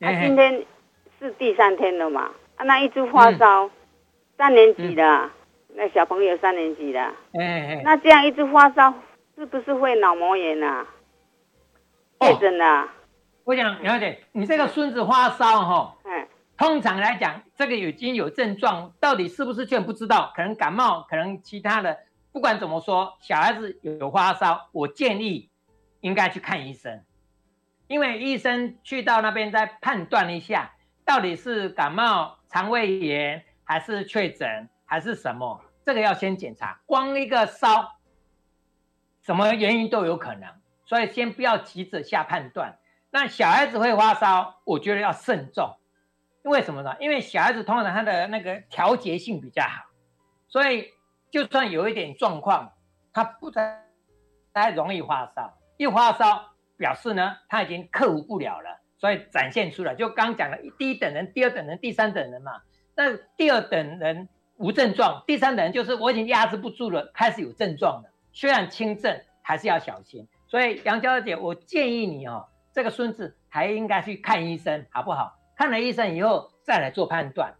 [0.00, 0.66] 他、今天
[1.18, 2.30] 是第三天了嘛？
[2.56, 3.70] 啊，那一直发烧，嗯、
[4.36, 5.30] 三年级的，嗯、
[5.76, 8.92] 那小朋友三年级的，欸欸、那这样一直发烧，
[9.34, 10.86] 是不是会脑膜炎啊？
[12.20, 12.86] 确诊了。
[13.44, 21.98] 我想了解，你这个孙子发烧哈，嗯、通常来讲，这个已经有症状，到底是不是确不知道，可能感冒，可能其他的，
[22.32, 25.50] 不管怎么说，小孩子有发烧，我建议
[26.00, 27.02] 应该去看医生。
[27.88, 30.72] 因为医生去到那边再判断一下，
[31.04, 35.60] 到底是感冒、肠胃炎，还是确诊，还是什么？
[35.84, 36.80] 这个要先检查。
[36.86, 37.96] 光一个烧，
[39.22, 40.48] 什么原因都有可能，
[40.86, 42.78] 所以先不要急着下判断。
[43.10, 45.76] 那小孩子会发烧，我觉得要慎重。
[46.44, 46.94] 因为什么呢？
[47.00, 49.86] 因为小孩子通常他的那个调节性比较好，
[50.48, 50.90] 所以
[51.30, 52.72] 就算有一点状况，
[53.12, 53.82] 他不太
[54.52, 55.58] 太容易发烧。
[55.76, 56.50] 一发烧。
[56.76, 59.94] 表示呢，他已经克服不了了，所以展现出来。
[59.94, 62.62] 就刚讲了，第一等人、第二等人、第三等人嘛。
[62.96, 68.10] 那第二等人无症状，第三等人就是我已经压制不住了，开始有症状了。
[68.32, 70.26] 虽然轻症，还是要小心。
[70.48, 75.32] 所以杨娇姐，我建议你哦，这个孙子还应该去看医生，好不好？
[75.56, 77.54] 看了医生以后再来做判断。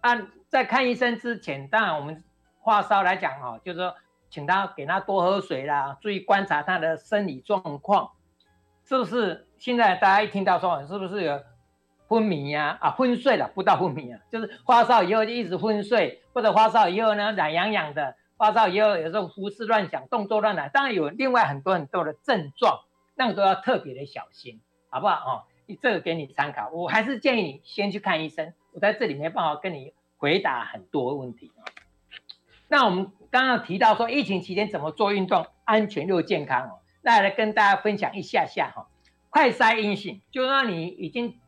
[0.00, 2.22] 啊，在看医生之前，当然我们
[2.64, 3.94] 发烧来讲哦，就是说，
[4.30, 8.10] 请他给他多喝水啦，注意观察他的生理状况。
[8.84, 11.40] 是不是现在大家一听到说，是不是有
[12.08, 12.78] 昏迷呀？
[12.80, 22.80] 啊，昏睡了，不到昏迷啊，就是发烧以后就一直昏睡，或者发烧以后呢，懒洋洋的，发烧以后有时候胡思乱想，动作乱来，当然有另外很多很多的症状，
[23.14, 25.14] 那个都要特别的小心，好不好？
[25.14, 25.44] 哦，
[25.80, 28.52] 这个给你参考，我还是建议你先去看医生。
[28.72, 31.52] 我在这里没办法跟你回答很多问题。
[32.68, 36.78] 那我们刚刚提到说，疫情期间怎么做运动，安全又健康哦。
[37.02, 38.86] 那来跟大家分享一下下哈，
[39.28, 41.38] 快筛阴性，就让你已经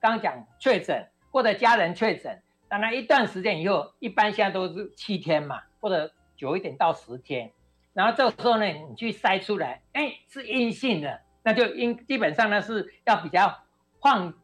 [0.00, 7.52] 刚讲确诊或者家人确诊，当然一段时间以后，一般现在都是七天嘛，或者久一点到十天，
[7.92, 13.61] 然后这个时候呢，你去筛出来，哎，是阴性的，那就应基本上呢是要比较
[14.02, 14.34] 放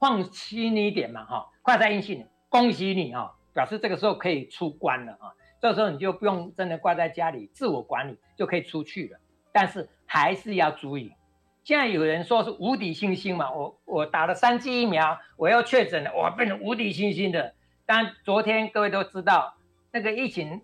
[0.00, 9.18] 放心一点嘛哈，快筛阴性，恭喜你哈，表示这个时候可以出关了啊，这时候你就不用真的挂在家里自我管理，就可以出去了，
[9.52, 9.88] 但是。
[10.14, 11.14] 还是要注意，
[11.64, 17.54] 现在有人说是无敌星星嘛，我我打了三剂疫苗，我要确诊了，我变成无敌星星的。
[17.86, 19.54] 但昨天各位都知道，
[19.90, 20.60] 那个疫情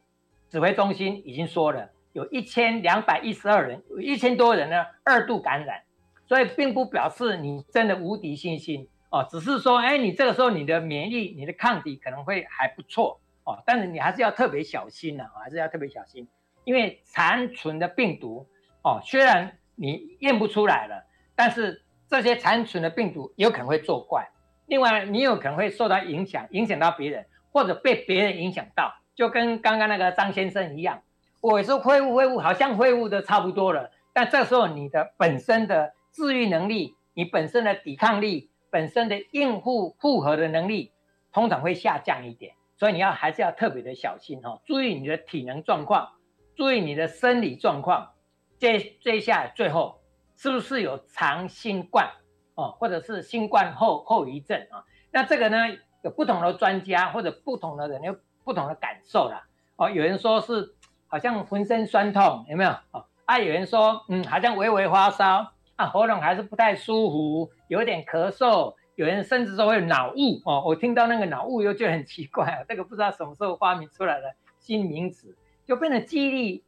[0.50, 5.80] 指挥中心已经说了，有一千两百一十二人，有一千多人呢二度感染，
[6.28, 16.28] 所以并不表示你真的无敌信心哦，只是说，哎，你这个时候你的免疫、你的抗体可能会还不错哦，但是你还是要特别小心呐，还是要特别小心，
[16.64, 18.46] 因为残存的病毒。
[18.84, 24.28] 哦，虽然你验不出来了，但是这些残存的病毒有可能会作怪。
[24.66, 31.02] 另外，你有可能会受到影响，影响到别人，或者被别人影响到，就跟刚刚那个张先生一样。
[31.40, 40.90] 我说恢复恢复，好像恢复的差不多了，但这时候你的本身的自愈能力、你本身的抵抗力、本身的应付复合的能力，
[41.32, 42.56] 通常会下降一点。
[42.76, 46.08] 所以你要还是要特别的小心哦，注意你的体能状况，
[46.56, 48.14] 注意你的生理状况。
[48.58, 50.00] 接接下来最后
[50.34, 52.10] 是不是有长新冠
[52.56, 54.84] 哦，或者是新冠后后遗症啊？
[55.12, 55.56] 那这个呢，
[56.02, 59.46] 有不同的专家或者不同的人有不同的感受啦。
[59.76, 60.74] 哦，有人说是
[61.06, 62.70] 好像浑身酸痛，有没有？
[62.90, 68.74] 哦，啊，有人说嗯，好像微微发烧啊，喉咙还是不太舒服，有点咳嗽。
[68.96, 76.64] 有人甚至说会脑雾哦，我听到那个脑雾又觉得很奇怪，这个不知道什么时候发明出来的新名词，就变得记忆力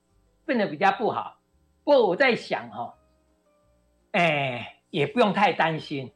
[0.46, 1.40] 变得比较不好。
[1.82, 2.94] 不过我在想哈，
[4.12, 6.12] 哎，也不用太担心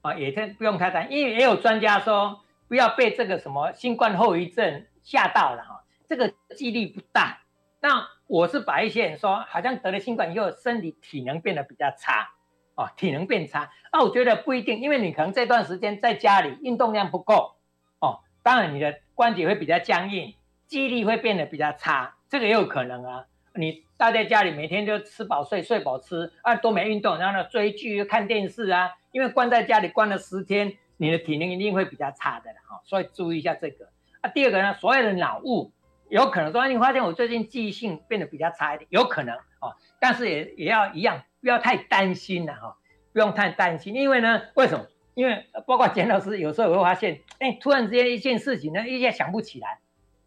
[0.00, 7.38] 啊，也不用太担心，因为也有专家说不要被这个什么新冠后遗症吓到了哈，这个几率不大。
[7.80, 12.30] 那我是把一些人说好像得了新冠以后身体体能变得比较差。
[12.74, 17.56] 哦，体能变差，那、我觉得不一定，因为你可能这段时间在家里运动量不够，
[17.98, 20.32] 哦，当然你的关节会比较僵硬，
[20.66, 23.26] 记忆力会变得比较差，这个也有可能啊。
[23.54, 33.90] 你待在家里每天就吃饱睡，睡饱吃，啊，都没运动，然后呢追剧、看电视啊，因为关在家里关了十天，你的体能一定会比较差的哈、所以注意一下这个。
[34.22, 35.70] 啊，第二个呢，所有的脑雾，
[36.12, 41.22] 有可能说你发现我最近记忆性变得比较差一点，有可能哦，但是也也要一样。
[41.40, 42.76] 不要太担心了哈，
[43.12, 44.86] 不用太担心，因为呢，为什么？
[45.14, 49.80] 因为包括简老师有时候会发现，哎，突然之间一件事情呢，一下想不起来，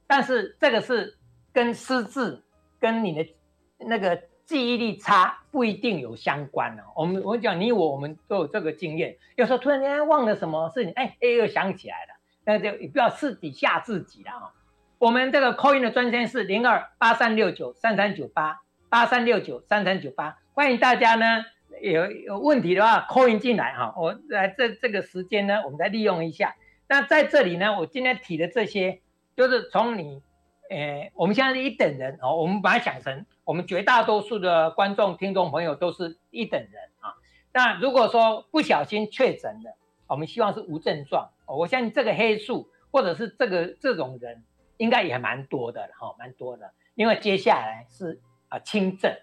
[0.07, 1.17] 但是这个是
[1.53, 2.43] 跟失智、
[2.81, 3.33] 跟你的
[3.77, 6.83] 那个记忆力差不一定有相关哦。
[6.97, 14.51] 我们我讲你我我们都有这个经验，有时候突然间忘了什么事情，哎哎又想起来了，那就不要自己吓自己了啊。
[14.97, 20.37] 我们这个 call in 的专线是零二八三六九三三九八八三六九三三九八。
[20.53, 21.43] 欢迎大家呢，
[21.81, 26.55] 有有问题的话 call in 进来哈，我来这这个时间呢，我们再利用一下。
[26.87, 29.01] 那在这里呢，我今天提的这些，
[29.35, 30.21] 就是从你，
[30.69, 37.15] 呃，我们现在是一等人哦，我们把它想成，我们绝大多数的观众、听众朋友都是一等人啊。
[37.51, 39.75] 那如果说不小心确诊了，
[40.07, 41.29] 我们希望是无症状。
[41.45, 44.43] 我相信这个黑数或者是这个这种人，
[44.77, 49.15] 应该也蛮多的哈，蛮多的，因为接下来是啊轻症。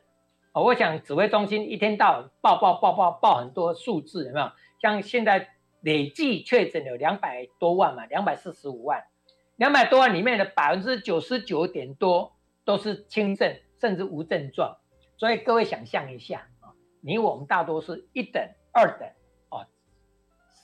[0.53, 4.53] 哦，我想指挥中心一天到晚报报报报报很多数字，有没有？
[4.81, 5.49] 像现在
[5.81, 9.05] 累计确诊有两百多万嘛，两百四十五万，
[9.57, 14.77] 两百多万里面的百分之九十九点多都是轻症甚至无症状，
[15.17, 19.09] 所以各位想象一下啊，你我们大多是一等、二等
[19.49, 19.67] 哦，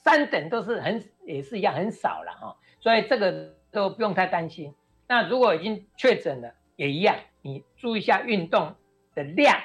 [0.05, 4.75] 三等都是很也是一样很少了哈，所以这个都不用太担心。
[5.07, 8.75] 那如果已经确诊了，也一样，你注意一下运动
[9.15, 9.57] 的量。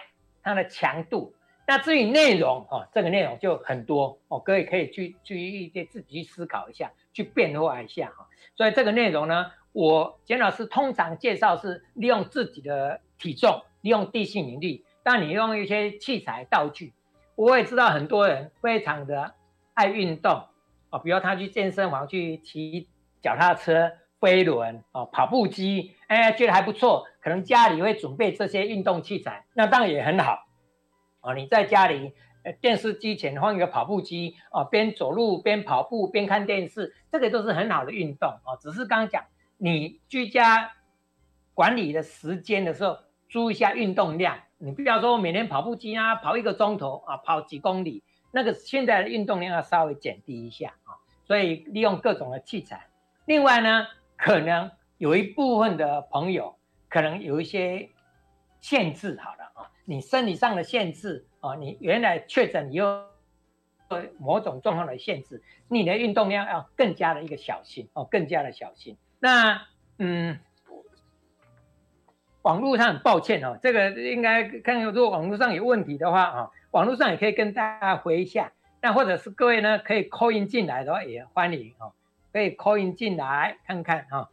[0.45, 1.33] 它的强度，
[1.65, 8.27] 那至于内容哦，这个内容就很多哦，各位可以去去一些自己去思考一下，去变化一下哈。
[8.57, 16.91] 所以这个内容呢，我简老师通常介绍是利用自己的体重，利用地心引力，当你用一些器材道具。
[17.35, 19.33] 我也知道很多人非常的
[19.73, 20.43] 爱运动
[20.89, 22.89] 哦，比如他去健身房去骑
[23.23, 27.07] 脚踏车、飞轮哦、跑步机，哎，觉得还不错。
[27.21, 30.45] 可能家里会准备这些运动器材，那当然也很好
[31.21, 31.33] 哦。
[31.33, 32.13] 你在家里，
[32.59, 38.57] 电视机前放一个跑步机哦，边走路边跑步边看电视，这个都是很好的运动哦。
[38.59, 39.23] 只是刚刚讲，
[39.57, 40.73] 你居家
[41.53, 42.97] 管理的时间的时候，
[43.29, 44.37] 注意一下运动量。
[44.57, 50.99] 你不要说每天跑步机啊，跑一个钟头啊，跑几公里，那个现在的运动量要稍微减低一下啊。
[51.25, 52.87] 所以利用各种的器材。
[53.25, 56.55] 另外呢，可能有一部分的朋友。
[56.89, 57.89] 可能有一些
[58.61, 63.05] 限制，好了啊，你生理上的限制啊，你原来确诊以后
[64.19, 68.95] 某种状况的限制，你的运动量要更加的一个小心哦，更加的小心。
[69.19, 69.59] 那
[69.97, 70.37] 嗯，
[72.43, 78.51] 网络上很抱歉哦，这个应该看看如果网络上有问题的话啊，网络上也可以跟大家回一下。
[78.83, 81.91] 那或者是各位呢可以 call in 进来的话也欢迎哦，
[82.33, 84.29] 可以 call in 进来看看哈。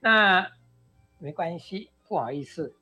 [0.00, 0.48] 那
[1.18, 1.88] 没关系。
[2.06, 2.76] 不好意思，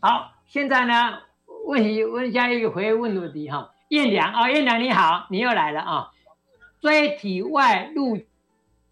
[0.00, 1.20] 好，现在呢，
[1.66, 6.10] 问一问一下一个回问问题哈，燕良啊，燕良你好，你又来了啊，
[6.80, 8.18] 椎体外路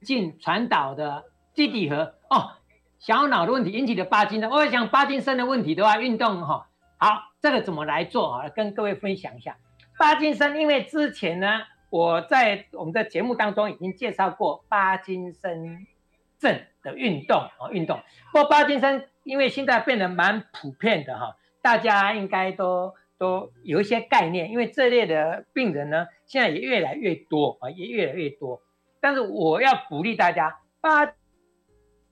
[0.02, 1.24] 径传导的
[1.54, 2.52] 基底核哦，
[3.00, 6.68] 小脑的问题引起的帕金森，我想帕金森的问题的话，运动哈，
[6.98, 8.48] 好，这个怎么来做啊？
[8.50, 9.56] 跟各位分享一下，
[9.98, 15.86] 帕金森，因为之前呢，我在我们的节目当中已经介绍过帕金森
[16.38, 18.00] 症的运动啊，运动，
[18.32, 19.08] 不过帕金森。
[19.26, 24.52] 因为现在变得蛮普遍的哈，大家应该都都有一些概念。
[24.52, 28.62] 因为这类的病人呢，现在也越来越多啊，也越来越多。
[29.00, 31.12] 但是我要鼓励大家，帕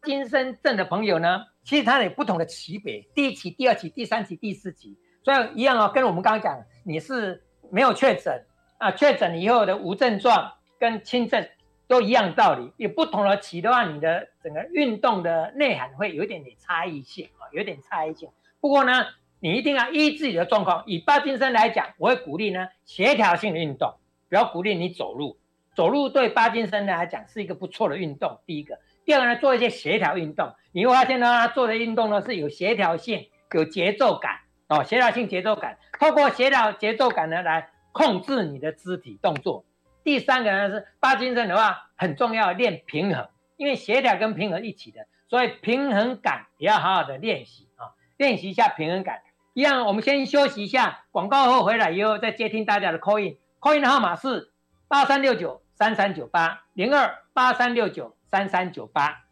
[0.03, 4.99] 金森症的朋友呢，其实他有不同的级别，第一期、第二期、第三期、第四期。
[5.23, 8.45] 所以一样哦，跟我们刚刚讲，你是没有确诊
[8.85, 11.49] 啊，确诊以后的无症状跟轻症
[11.89, 12.71] 都一样道理。
[12.77, 18.29] 有不同的期的话，你的整个运动的内涵会有一点点差异性啊，有点差异性。
[18.61, 19.07] 不过呢，
[19.41, 20.83] 你一定要依自己的状况。
[20.87, 23.95] 以帕金森来讲，我会鼓励呢协调性的运动，
[24.29, 25.39] 不要鼓励你走路。
[25.75, 28.39] 走路对帕金森来讲是一个不错的运动。
[28.45, 34.41] 第一个，第二个呢，做一些协调运动，你会发现呢，他做的运动呢是有协调性、有节奏感。
[34.69, 39.65] 哦，协调性节奏感，透过协调节奏感呢来控制你的肢体动作。
[40.03, 49.23] 第三个呢是帕金森的话很重要，练平衡，因为协调跟平衡一起的，所以平衡感也要好好的练习啊，练习一下平衡感。
[49.55, 54.53] 一样，我们先休息一下，广告后回来以后再接听大家的 call in，call in 的号码是
[54.89, 59.23] 八三六九三三九八零二八三六九三三九八。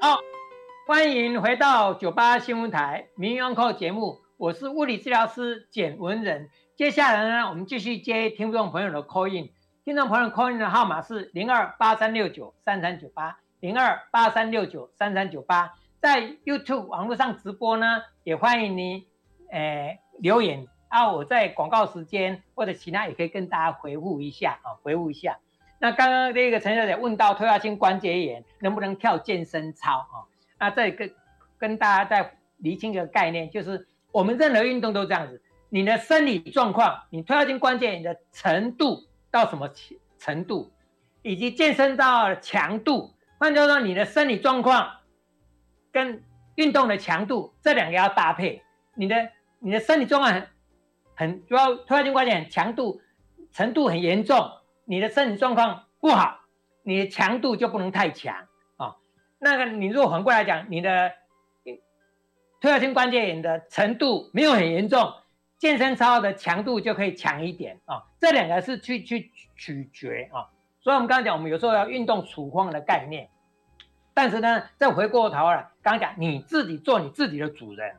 [0.00, 0.20] 好。
[0.86, 6.50] 欢迎回到九八新闻台《名医 on call》节目，我是物理治疗师简文仁。
[6.76, 9.48] 接下来呢，我们继续接听众朋友的 call in。
[9.82, 15.72] 听众朋友 call in 的号码是零二八三六九三三九八零二八三六九三三九八。
[16.02, 19.06] 在 YouTube 网络上直播呢，也欢迎你
[19.50, 25.38] 诶留言啊，我在广告时间或者其他也可以跟大家回复一下啊，回复一下。
[25.78, 30.28] 那刚刚这个陈小姐问到退化性关节炎能不能跳健身操啊？
[30.58, 31.10] 那这个
[31.56, 33.86] 跟大家再厘清一个概念，就是
[34.16, 39.68] 我们任何运动都这样子，你的生理状况，你退化性关节炎的程度到什么
[40.16, 40.72] 程度，
[41.20, 44.90] 以及健身到强度，换句话说，你的生理状况
[45.92, 46.22] 跟
[46.54, 48.62] 运动的强度这两个要搭配。
[48.94, 50.48] 你的你的生理状况很
[51.14, 53.02] 很主要，退化性关节炎强度
[53.52, 54.50] 程度很严重，
[54.86, 56.40] 你的生理状况不好，
[56.84, 58.48] 你的强度就不能太强
[58.78, 58.96] 啊。
[59.38, 61.12] 那个，你如果反过来讲，你的
[62.66, 65.12] 退化性关节炎的程度没有很严重，
[65.56, 68.02] 健身操的强度就可以强一点啊。
[68.18, 70.50] 这两个是去去取决啊。
[70.80, 73.28] 所以，我们刚刚讲，我们有时候要运动处方的概念。
[74.12, 77.94] 但是呢，再回过头来，刚刚讲你自己做你自己的主人，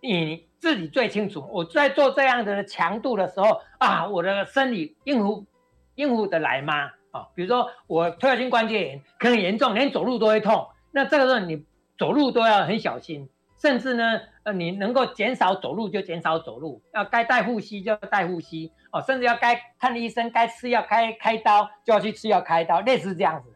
[0.00, 1.48] 你自己最清楚。
[1.48, 5.46] 我在做这样的强度的时候啊，我的生理应付
[5.94, 6.90] 应付得来吗？
[7.12, 10.66] 啊，比如说我退化性关节炎可能严重，连走路都会痛。
[10.90, 11.64] 那这个时候你
[11.96, 13.28] 走路都要很小心，
[13.60, 23.50] 甚至呢，呃，你能够减少走路就减少走路，要该带护膝就要带护膝哦，甚至要该看医生、该吃药、开开刀就要去吃药、开刀，类似这样子。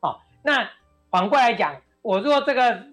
[0.00, 0.66] 哦，那
[1.10, 2.86] 反过来讲，我如果这个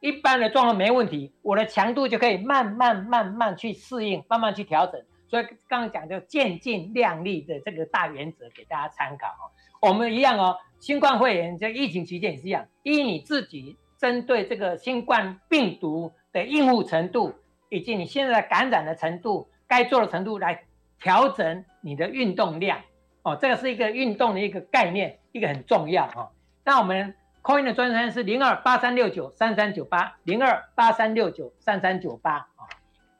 [0.00, 5.00] 一般的状况没问题，我的强度就可以慢慢慢慢去适应，慢慢去调整。
[5.28, 9.46] 所以刚刚讲的渐进量力的这个大原则给大家参考哦。
[9.80, 17.34] 我们一样哦，新冠肺炎在疫情期间也是一样，依你自己针对这个新冠病毒的应付程度，
[17.68, 20.64] 以及你现在感染的程度，该做的程度来
[20.98, 22.80] 调整你的运动量
[23.22, 23.36] 哦。
[23.36, 26.30] 这个是一个运动的一个概念，一个很重要哈。
[26.64, 32.64] 那我们 Coin 的专线是零二八三六九三三九八零二八三六九三三九八啊。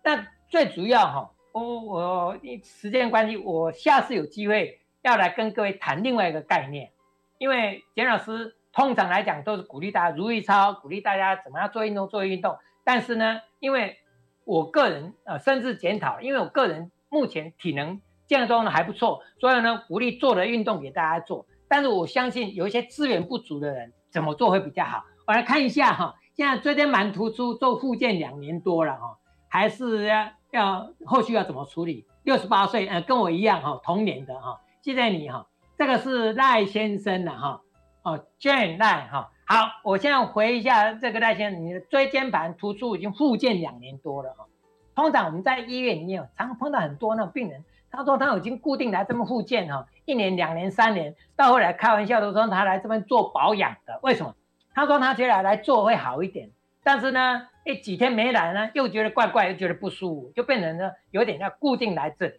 [0.03, 1.31] 那最主要哈。
[1.53, 6.93] 我我时间关系，我下次有机会要来跟各位谈另外一个概念，
[7.39, 12.57] 因为简老师通常来讲都是鼓励大家如意操，鼓励大家怎么样做运动做运动。
[12.85, 13.99] 但是呢，因为
[14.45, 21.47] 我个人呃甚至检讨，因为我个人目前体能健康状况还不错，所以呢鼓励做的运动给大家做。
[21.69, 25.05] 但是我相信有一些资源不足的人怎么做会比较好。
[25.27, 29.19] 我来看一下哈，现在椎间盘突出做复健两年多了哈，
[29.49, 30.31] 还是要。
[30.51, 32.05] 要后续要怎么处理？
[32.25, 35.47] 六十八岁，呃，跟我一样哈，同年的哈，谢谢你哈。
[35.79, 37.61] 这个是赖先生的哈，
[38.03, 39.31] 哦，Jane 赖哈。
[39.47, 44.47] 好，我现在回一下这个赖先生，你的椎间盘突出已经复健两年多了哈。
[44.95, 54.35] 通常我们在医院里面常碰到很多那种病人，他说他已经固定来这边复健哈，一年、两年、三年，到后来开玩笑都说他来这边做保养的，为什么？
[54.75, 56.51] 他说他觉得来做会好一点，
[56.83, 57.47] 但是呢。
[57.63, 62.33] 一几天没来呢，又觉得怪怪，又觉得不舒服，就变成呢有点要固定来这里。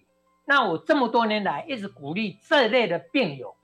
[0.45, 3.55] 那我这么多年来一直鼓励这类的病友，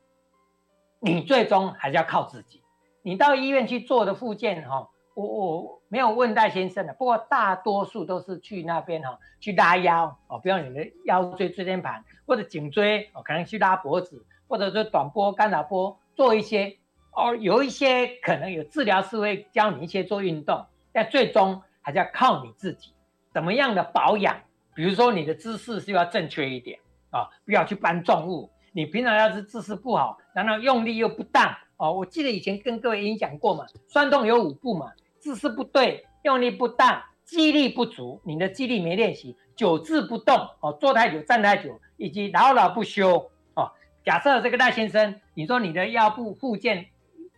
[1.00, 2.62] 你最终还是要靠自己。
[3.02, 16.78] 你到医院去做的复健哈，我我没有问戴先生的，不过大多数都是去那边哈去拉腰哦，比如你的腰椎椎间盘或者颈椎哦，可能去拉脖子，或者说短波干扰波做一些
[17.12, 20.66] 哦，有一些可能有治疗师会教你一些做运动。
[20.92, 22.92] 但最终还是要靠你自己，
[23.32, 24.36] 怎么样的保养？
[24.74, 26.80] 比如说你的姿势是要正确一点
[27.12, 28.50] 啊，不要去搬重物。
[28.72, 31.94] 你平常要是姿势不好，然后用力又不当哦。
[31.94, 43.72] 我记得以前跟各位演讲过嘛，酸痛有五步嘛：姿势不对、用力不当、肌力不足，你的肌力没练习，久治不动哦，坐太久、站太久，以及老老不休哦。
[44.06, 46.88] 假设这个赖先生，你说你的腰部附件，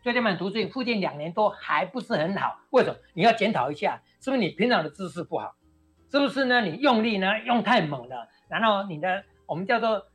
[0.03, 2.95] 椎间盘突出附件两年多还不是很好，为什么？
[3.13, 5.55] 你要检讨一下，是不是你平常的姿势不好？
[6.11, 6.61] 是不是呢？
[6.61, 10.07] 你用力呢用太猛了，然后你的我们叫做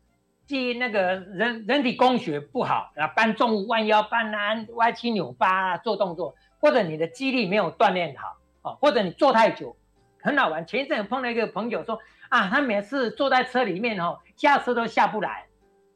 [0.47, 8.36] 即那个人人体工学不好，然后搬重物、弯腰、搬啊、歪七扭八做动作，或者你的肌力没有锻炼好。
[8.62, 9.76] 哦，或者你坐太久，
[10.22, 10.66] 很好玩。
[10.66, 11.99] 前一阵碰到一个朋友说
[12.30, 15.45] 啊，他每次坐在车里面哦，下车都下不来。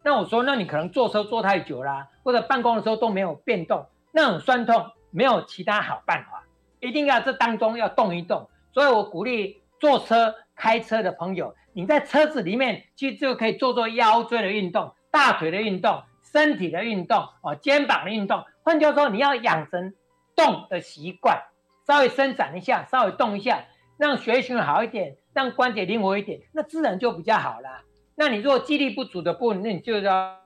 [0.04, 6.44] 那我说，那你可能坐车坐太久啦，或者办公的时候都没有变动，那种酸痛没有其他好办法，
[6.80, 8.50] 一定要这当中要动一动。
[8.74, 16.02] 所以我鼓励坐车、开车的朋友，你在车子里面其实就可以做做腰椎的运动、大腿的运动、
[16.32, 18.42] 身体的运动哦，肩膀的运动。
[18.64, 19.94] 换句话说，你要养成
[20.34, 21.40] 动的习惯。
[21.86, 23.64] 稍微伸展一下，稍微动一下，
[23.96, 27.84] 让血液循环好一点，让关节灵活一点，那自然就比较好啦。
[28.16, 30.36] 那你如果肌力不足的部分，那你就要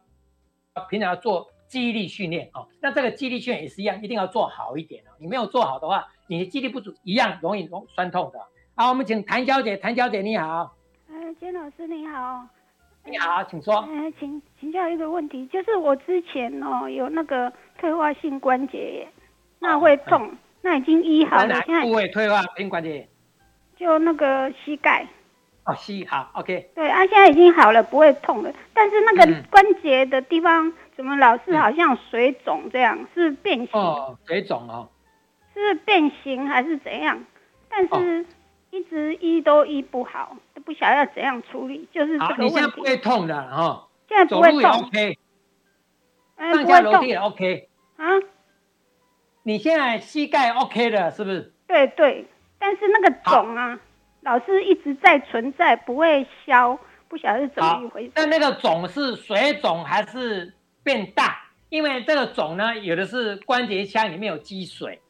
[0.91, 2.68] 平常要做肌力训练哦。
[2.83, 5.16] 那这个肌力训练也是一样，一定要做好一点哦。
[5.18, 8.39] 你没有做好的话，你的肌力不足一样容易容酸痛的。
[8.76, 10.74] 好，我们请谭小姐，谭小姐你好。
[11.22, 12.44] 呃，金老师你好。
[13.04, 13.76] 你好，请说。
[13.76, 19.08] 呃，请请教一个问题，就是我之前哦有那个退化性关节炎，
[19.60, 20.26] 那会痛。
[20.26, 20.30] 哦
[20.64, 23.08] 那已经医好了，现在部位退化性关节炎，
[23.76, 25.06] 就那个膝盖。
[25.64, 26.70] 哦，膝好，OK。
[26.74, 28.52] 对啊，现在已经好了，不会痛了。
[28.74, 32.98] 但是那个关节的地方，嗯、怎么老是好像水肿这样？
[33.14, 33.68] 是变形？
[33.72, 34.88] 哦，水肿哦。
[35.54, 37.24] 是变形还是怎样？
[37.68, 38.24] 但是
[38.72, 42.44] 一直医都医不好，都不晓得要怎样处理，就是这个问题。
[42.44, 43.86] 你现在不会痛的哈？
[44.08, 44.62] 现在不会痛。
[44.62, 45.18] 走路也 OK。
[46.38, 47.68] 上下楼梯也 OK。
[47.98, 48.04] 啊？
[49.42, 51.52] 你现在膝盖 OK 了，是不是？
[51.68, 52.26] 对对，
[52.58, 53.78] 但是那个肿啊，
[54.22, 58.12] 老是一直在存在，不会消，不晓得是怎么一回事。
[58.16, 61.42] 那那个肿是水肿还是变大？
[61.68, 65.02] 因为这个肿呢，有的是关节腔里面有积水，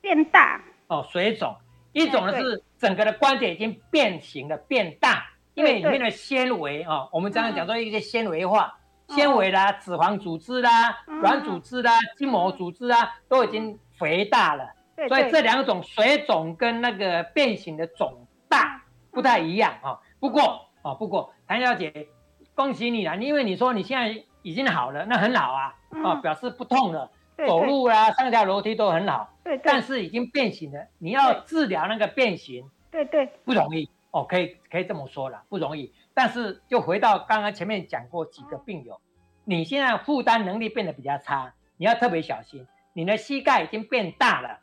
[0.00, 0.62] 变大。
[0.86, 1.56] 哦，水肿。
[1.92, 8.74] 一种呢是整个的关节已经变形了，变大，因为里面的纤维啊，我们常常讲说一些纤维化。
[9.08, 14.70] 纤维啦、脂肪组织啦、软组织啦、筋膜组织啊，都已经肥大了。
[15.08, 19.98] 所以这两种水肿跟那个变形的肿大不太一样啊。
[20.20, 22.06] 不过啊，不过谭小姐，
[22.54, 23.14] 恭喜你啦！
[23.14, 25.74] 因为你说你现在已经好了，那很好啊，
[26.04, 27.10] 啊，表示不痛了，
[27.46, 29.32] 走路啦、上下楼梯都很好。
[29.44, 35.92] 对，但是已经变形了，你要治疗那个变形，对对，不容易哦，可以可以这么说了，不容易。
[36.14, 39.00] 但是，就回到刚刚前面讲过几个病友，
[39.44, 42.66] 你现在负担能力变得比较差，你要特别小心。
[42.92, 44.58] 你的膝盖已经变大了，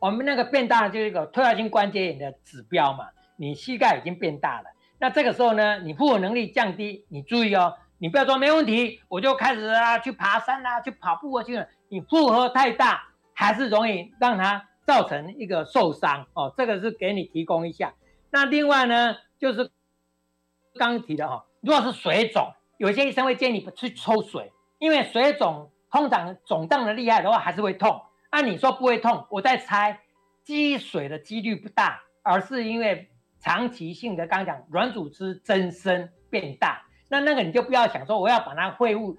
[0.00, 3.06] 我们那个变大了就是一个退化性关节炎的指标嘛。
[3.36, 11.68] 你膝盖已经变大了，那这个时候呢，你负荷能力降低，你注意哦，你不要说没问题，我就开始啊去爬山啊，去跑步啊去了。
[11.88, 16.52] 你负荷太大，还是容易让它造成一个受伤哦。
[16.56, 17.94] 这个是给你提供一下。
[18.30, 19.70] 那另外呢，就是。
[20.78, 28.02] 刚提的哈，如果是水肿，有些医生会建议你去抽水，因为水肿通常肿胀的厉害的话还是会痛。
[28.28, 30.02] 按、啊、你说不会痛，我在猜
[30.44, 33.08] 积水的几率不大，而是因为
[33.40, 39.16] 长期性的刚刚讲软组织增生变大，那那个你就不要想说我要把它恢复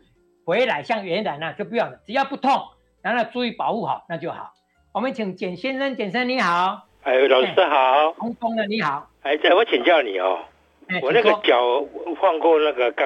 [0.47, 2.69] 回来像原来那就不要了，只要不痛，
[3.01, 4.53] 然后注意保护好那就好。
[4.93, 10.39] 我们请简先生，简先生你好，哎，老师好，空空的你好，哎，我请教你哦。
[11.01, 11.85] 我那个脚
[12.17, 13.05] 换过那个钢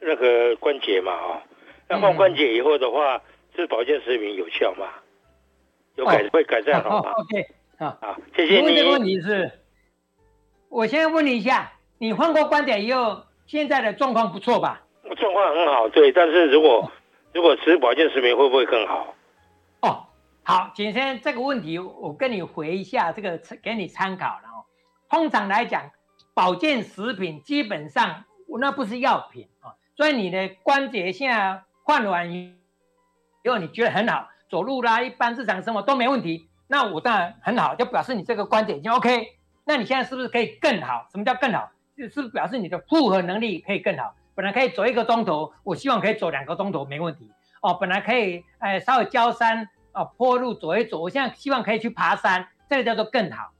[0.00, 1.40] 那个关节嘛，哦，
[1.88, 3.22] 那换关节以后的话，
[3.54, 4.88] 是保健食品有效吗？
[5.94, 7.12] 有改会改善好吗？
[7.22, 7.46] OK，
[7.78, 8.74] 好，好，谢谢你。
[8.74, 9.52] 这个问题是，
[10.68, 14.82] 我先问你一下，你换过关节以后，现在的状况不错吧？
[15.14, 16.12] 状况很好，对。
[16.12, 16.90] 但是如果
[17.32, 19.14] 如果吃保健食品会不会更好？
[19.80, 20.06] 哦，
[20.42, 24.64] 好，简先生这个问题我跟你回一下，这个给你参考了哦。
[25.08, 25.90] 通常来讲。
[26.34, 28.24] 保健食品基本上，
[28.58, 32.54] 那不是药品啊，所以你的关节现在换完以
[33.44, 39.36] 后，你觉得很好，走路啦，一般日常生活都没问题，那我当然很好，就表示你这个关节已经 OK。
[39.66, 41.06] 那你现在是不是可以更好？
[41.12, 41.70] 什么叫更好？
[41.98, 44.14] 就是表示你的负荷能力可以更好。
[44.34, 47.30] 本来可以走一个钟头，我希望可以走两个钟头没问题
[47.60, 47.74] 哦。
[47.74, 53.52] 本来可以哎稍微交山啊坡路走一走，我现在希望可以去爬山，这个叫做更好。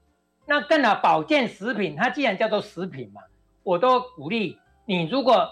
[0.45, 3.21] 那更好，保健食品，它既然叫做食品嘛，
[3.63, 5.07] 我都鼓励你。
[5.07, 5.49] 如果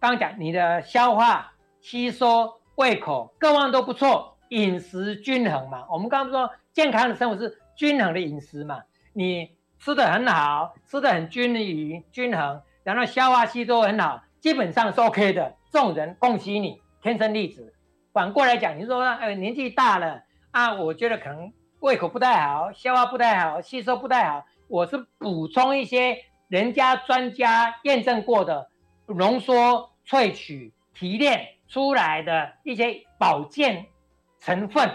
[0.00, 5.84] 刚刚讲你的消化、吸收、胃口各方都不错，饮食均衡嘛。
[5.90, 8.82] 我们刚刚说健康的生活是均衡的饮食嘛。
[9.12, 15.54] 你吃得很好，吃得很均匀均衡，然后消化吸收很好，基本上是 OK 的。
[15.70, 17.74] 这种人恭喜你，天生丽质。
[18.12, 28.70] 反过来讲，你说呃年纪大了啊，我觉得可能胃口不太好，消化不太好，吸收不太好，我是补充一些人家专家验证过的
[29.06, 33.86] 浓缩萃取提炼出来的一些保健
[34.40, 34.90] 成分，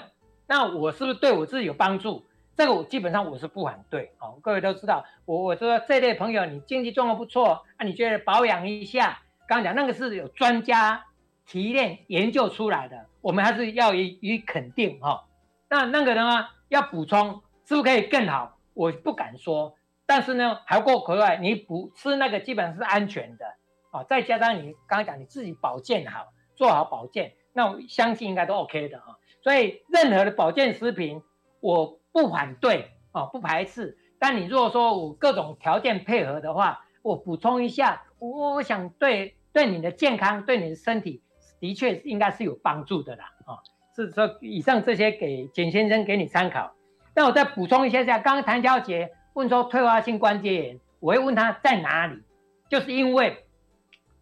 [0.48, 2.26] 那我是不是对我自己有帮助？
[2.56, 4.38] 这个我基本上我是不反对哦。
[4.42, 9.20] 各位都知道，我我说这类朋友，你经济状况不错，啊，你觉得保养一下？
[9.48, 11.06] 刚刚讲那个是有专家
[11.46, 15.24] 提炼研究出来的，我们还是要予以肯定哈、哦。
[15.70, 18.58] 那那个的话要补充，是不是可以更好？
[18.74, 19.76] 我不敢说，
[20.06, 23.46] 但是呢，还过可外，你补吃那个基本上是安全的
[23.92, 31.22] 啊、再加上你刚刚讲你自己保健好，做好保健，那我相信应该都 OK 的啊、所以任何的保健食品，
[31.60, 33.98] 我不反对啊、不排斥。
[34.18, 41.22] 但你如果说我各种条件配合的话，我补充一下，我我想对对你的健康，对你的身体，
[41.60, 43.60] 的确应该是有帮助的啦啊、哦。
[43.96, 46.74] 是说以上这些给简先生给你参考。
[47.16, 52.24] 那我再补充一下下，刚刚谭小姐问说退化性关节炎，我会问她在哪里，
[52.70, 53.46] 就是因为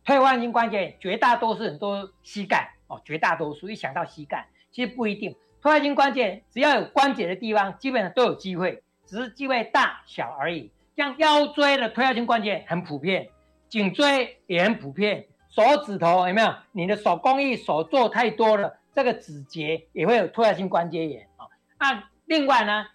[0.03, 4.49] 退化性关节炎绝大多数人都膝盖哦，绝大多数一想到膝盖。
[4.71, 10.71] 其实不一定，退化性关节只要有关节的地方，基本上都有机会，只是机会大小而已。
[10.97, 13.29] 像腰椎的退化性关节很普遍，
[13.71, 16.53] 颈椎也很普遍，手指头有没有？
[16.73, 21.47] 你的手工艺手做太多了，这个指节也会有退化性关节炎啊。
[21.79, 22.85] 那另外呢，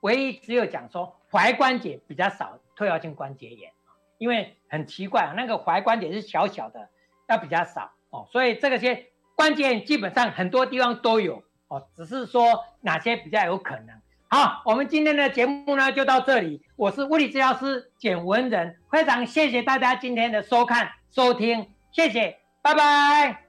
[0.00, 3.70] 唯一只有讲说踝关节比较少退化性关节炎，
[4.18, 6.88] 因为很奇怪，那个踝关节是小小的，
[7.28, 9.06] 要比较少哦，所以这个些。
[9.36, 14.00] 关键基本上很多地方都有哦，只是说哪些比较有可能。
[14.28, 16.63] 好，我们今天的节目呢就到这里。
[16.76, 23.42] 我是物理治疗师简文仁，非常谢谢大家今天的收看收听，谢谢，拜拜。